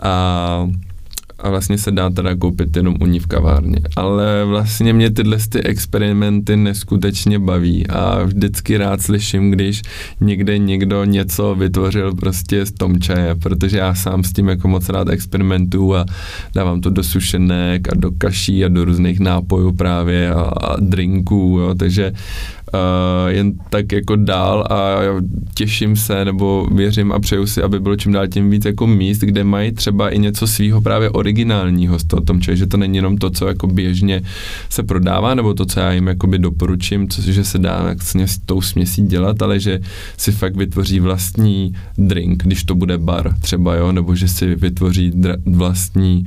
a 0.03 0.69
a 1.43 1.51
vlastně 1.51 1.79
se 1.79 1.91
dá 1.91 2.11
teda 2.11 2.37
koupit 2.37 2.77
jenom 2.77 2.95
u 3.01 3.07
ní 3.07 3.19
v 3.19 3.27
kavárně. 3.27 3.77
Ale 3.97 4.45
vlastně 4.45 4.93
mě 4.93 5.11
tyhle 5.11 5.39
ty 5.49 5.63
experimenty 5.63 6.57
neskutečně 6.57 7.39
baví 7.39 7.87
a 7.87 8.23
vždycky 8.25 8.77
rád 8.77 9.03
slyším, 9.03 9.51
když 9.51 9.83
někde 10.21 10.59
někdo 10.59 11.05
něco 11.05 11.55
vytvořil 11.55 12.15
prostě 12.15 12.67
z 12.67 12.73
tom 12.73 13.01
čaje, 13.01 13.35
protože 13.35 13.79
já 13.79 13.95
sám 13.95 14.25
s 14.25 14.33
tím 14.33 14.49
jako 14.49 14.69
moc 14.69 14.89
rád 14.89 15.09
experimentuju 15.09 15.95
a 15.95 16.05
dávám 16.55 16.81
to 16.81 16.91
do 16.91 17.05
sušenek 17.05 17.93
a 17.93 17.95
do 17.95 18.11
kaší 18.19 18.65
a 18.65 18.69
do 18.69 18.85
různých 18.85 19.21
nápojů 19.21 19.73
právě 19.73 20.31
a, 20.31 20.41
a 20.41 20.77
drinků, 20.81 21.59
jo, 21.61 21.75
takže 21.75 22.13
uh, 22.75 23.31
jen 23.31 23.53
tak 23.71 23.93
jako 23.93 24.17
dál 24.17 24.67
a 24.71 24.99
těším 25.55 25.97
se 25.97 26.25
nebo 26.25 26.67
věřím 26.73 27.13
a 27.13 27.19
přeju 27.19 27.47
si, 27.47 27.63
aby 27.63 27.81
bylo 27.81 27.97
čím 27.97 28.13
dál 28.13 28.29
tím 28.29 28.51
víc 28.51 28.65
jako 28.65 28.87
míst, 28.87 29.19
kde 29.19 29.45
mají 29.45 29.73
třeba 29.73 30.11
i 30.11 30.19
něco 30.19 30.47
svýho 30.47 30.81
právě 30.81 31.11
originálního 31.33 31.99
z 31.99 32.05
toho 32.05 32.21
tom 32.21 32.41
čaj, 32.41 32.57
že 32.57 32.67
to 32.67 32.77
není 32.77 32.97
jenom 32.97 33.17
to, 33.17 33.31
co 33.31 33.47
jako 33.49 33.67
běžně 33.67 34.23
se 34.69 34.83
prodává, 34.83 35.35
nebo 35.35 35.55
to, 35.55 35.67
co 35.67 35.81
já 35.81 35.93
jim 35.93 36.07
jakoby 36.07 36.39
doporučím, 36.39 37.09
co, 37.09 37.23
že 37.23 37.45
se 37.45 37.59
dá 37.59 37.83
vlastně 37.83 38.29
s 38.29 38.39
tou 38.39 38.61
směsí 38.61 39.03
dělat, 39.07 39.43
ale 39.43 39.61
že 39.61 39.81
si 40.17 40.33
fakt 40.33 40.57
vytvoří 40.57 41.01
vlastní 41.01 41.73
drink, 41.99 42.45
když 42.45 42.65
to 42.65 42.75
bude 42.75 42.99
bar 42.99 43.35
třeba, 43.41 43.75
jo, 43.75 43.93
nebo 43.93 44.15
že 44.15 44.29
si 44.29 44.55
vytvoří 44.55 45.11
dra- 45.11 45.41
vlastní 45.57 46.25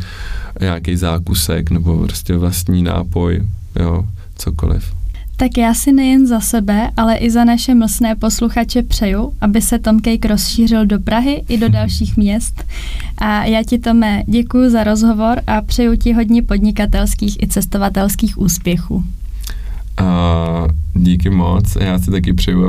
nějaký 0.60 0.96
zákusek, 0.96 1.72
nebo 1.72 1.98
prostě 1.98 2.38
vlastní 2.38 2.84
nápoj, 2.84 3.42
jo, 3.80 4.06
cokoliv. 4.36 5.05
Tak 5.38 5.58
já 5.58 5.74
si 5.74 5.92
nejen 5.92 6.28
za 6.28 6.40
sebe, 6.40 6.92
ale 6.98 7.16
i 7.16 7.30
za 7.30 7.44
naše 7.44 7.76
mlsné 7.76 8.16
posluchače 8.16 8.84
přeju, 8.84 9.34
aby 9.42 9.62
se 9.62 9.80
Tom 9.80 10.00
Cake 10.02 10.26
rozšířil 10.26 10.86
do 10.86 11.00
Prahy 11.00 11.44
i 11.50 11.58
do 11.58 11.70
dalších 11.70 12.18
měst. 12.18 12.64
A 13.18 13.46
já 13.46 13.64
ti, 13.64 13.80
Tome, 13.80 14.24
děkuji 14.28 14.70
za 14.70 14.84
rozhovor 14.84 15.42
a 15.48 15.62
přeju 15.62 15.96
ti 15.96 16.14
hodně 16.14 16.42
podnikatelských 16.42 17.44
i 17.44 17.48
cestovatelských 17.48 18.38
úspěchů. 18.38 19.04
A 19.98 20.68
díky 20.94 21.30
moc. 21.30 21.76
Já 21.76 22.00
si 22.00 22.12
taky 22.12 22.34
přeju, 22.34 22.64